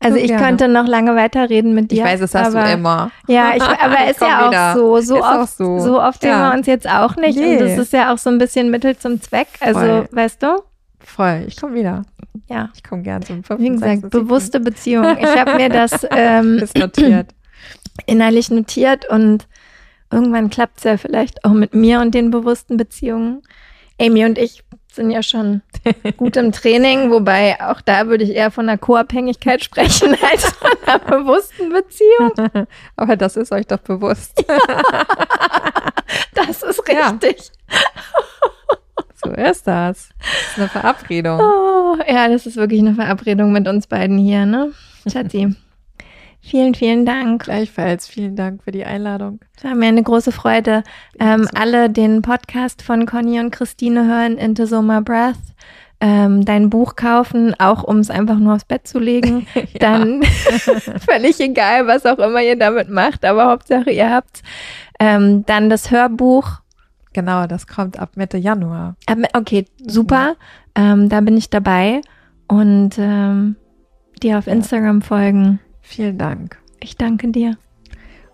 [0.00, 0.44] Also ich gerne.
[0.44, 1.98] könnte noch lange weiterreden mit dir.
[1.98, 3.10] Ich weiß, das hast aber, du immer.
[3.26, 5.00] Ja, ich, aber ist ja auch so.
[5.00, 5.78] So ist oft, so.
[5.80, 6.30] so oft ja.
[6.30, 7.36] sehen wir uns jetzt auch nicht.
[7.36, 7.56] Nee.
[7.56, 9.48] Und das ist ja auch so ein bisschen Mittel zum Zweck.
[9.60, 10.08] Also, Voll.
[10.12, 10.62] weißt du?
[11.00, 11.44] Voll.
[11.48, 12.02] Ich komme wieder.
[12.48, 12.70] Ja.
[12.74, 13.60] Ich komme gern zum 5.
[13.60, 15.16] Wie gesagt, bewusste Beziehung.
[15.18, 17.34] Ich habe mir das ähm, notiert.
[18.06, 19.48] innerlich notiert und
[20.12, 23.42] irgendwann klappt es ja vielleicht auch mit mir und den bewussten Beziehungen.
[24.00, 24.62] Amy und ich
[24.92, 25.62] sind ja schon
[26.16, 30.70] gut im Training, wobei auch da würde ich eher von einer Co-Abhängigkeit sprechen als von
[30.86, 32.66] einer bewussten Beziehung.
[32.96, 34.44] Aber das ist euch doch bewusst.
[36.34, 37.50] das ist richtig.
[37.70, 37.78] Ja.
[39.24, 40.08] So ist das.
[40.18, 41.40] Das ist eine Verabredung.
[41.40, 44.72] Oh, ja, das ist wirklich eine Verabredung mit uns beiden hier, ne?
[45.10, 45.56] Schatzi.
[46.48, 47.44] Vielen, vielen Dank.
[47.44, 48.08] Gleichfalls.
[48.08, 49.40] Vielen Dank für die Einladung.
[49.54, 50.82] Es war mir eine große Freude.
[51.20, 55.36] Ähm, alle den Podcast von Conny und Christine hören, Into So My Breath.
[56.00, 59.46] Ähm, dein Buch kaufen, auch um es einfach nur aufs Bett zu legen.
[59.78, 60.22] Dann
[61.06, 64.42] völlig egal, was auch immer ihr damit macht, aber Hauptsache ihr habt's.
[64.98, 66.60] Ähm, dann das Hörbuch.
[67.12, 68.96] Genau, das kommt ab Mitte Januar.
[69.34, 70.36] Okay, super.
[70.76, 71.10] Mhm.
[71.10, 72.00] da bin ich dabei.
[72.46, 73.56] Und ähm,
[74.22, 74.54] dir auf ja.
[74.54, 75.60] Instagram folgen.
[75.88, 76.58] Vielen Dank.
[76.80, 77.56] Ich danke dir.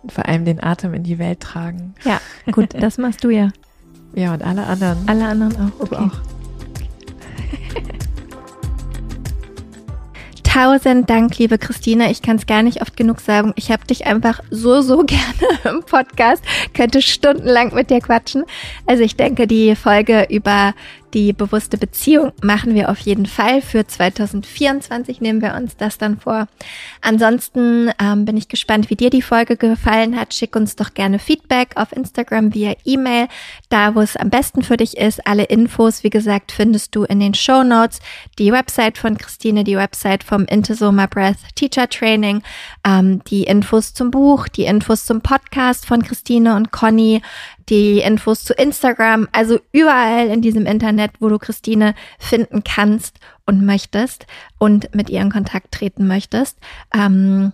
[0.03, 1.95] Und vor allem den Atem in die Welt tragen.
[2.05, 2.21] Ja,
[2.51, 3.51] gut, das machst du ja.
[4.13, 4.99] Ja, und alle anderen.
[5.07, 5.71] Alle anderen auch.
[5.81, 5.95] Okay.
[5.95, 6.11] auch.
[10.43, 12.11] Tausend Dank, liebe Christina.
[12.11, 13.53] Ich kann es gar nicht oft genug sagen.
[13.55, 16.43] Ich habe dich einfach so, so gerne im Podcast.
[16.75, 18.43] Könnte stundenlang mit dir quatschen.
[18.87, 20.75] Also ich denke, die Folge über
[21.15, 23.63] die bewusste Beziehung machen wir auf jeden Fall.
[23.63, 26.49] Für 2024 nehmen wir uns das dann vor.
[27.01, 30.35] Ansonsten ähm, bin ich gespannt, wie dir die Folge gefallen hat.
[30.35, 33.29] Schick uns doch gerne Feedback auf Instagram via E-Mail,
[33.69, 35.25] da wo es am besten für dich ist.
[35.27, 38.01] Alle Infos, wie gesagt, findest du in den Show Notes.
[38.41, 42.43] Die Website von Christine, die Website vom Into So My Breath Teacher Training,
[42.85, 47.23] ähm, die Infos zum Buch, die Infos zum Podcast von Christine und Conny,
[47.69, 53.65] die Infos zu Instagram, also überall in diesem Internet, wo du Christine finden kannst und
[53.65, 54.27] möchtest
[54.59, 56.59] und mit ihr in Kontakt treten möchtest.
[56.93, 57.53] Ähm,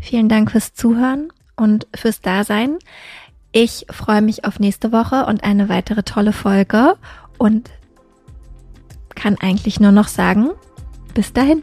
[0.00, 2.78] vielen Dank fürs Zuhören und fürs Dasein.
[3.52, 6.96] Ich freue mich auf nächste Woche und eine weitere tolle Folge
[7.38, 7.70] und
[9.14, 10.50] kann eigentlich nur noch sagen,
[11.14, 11.62] bis dahin.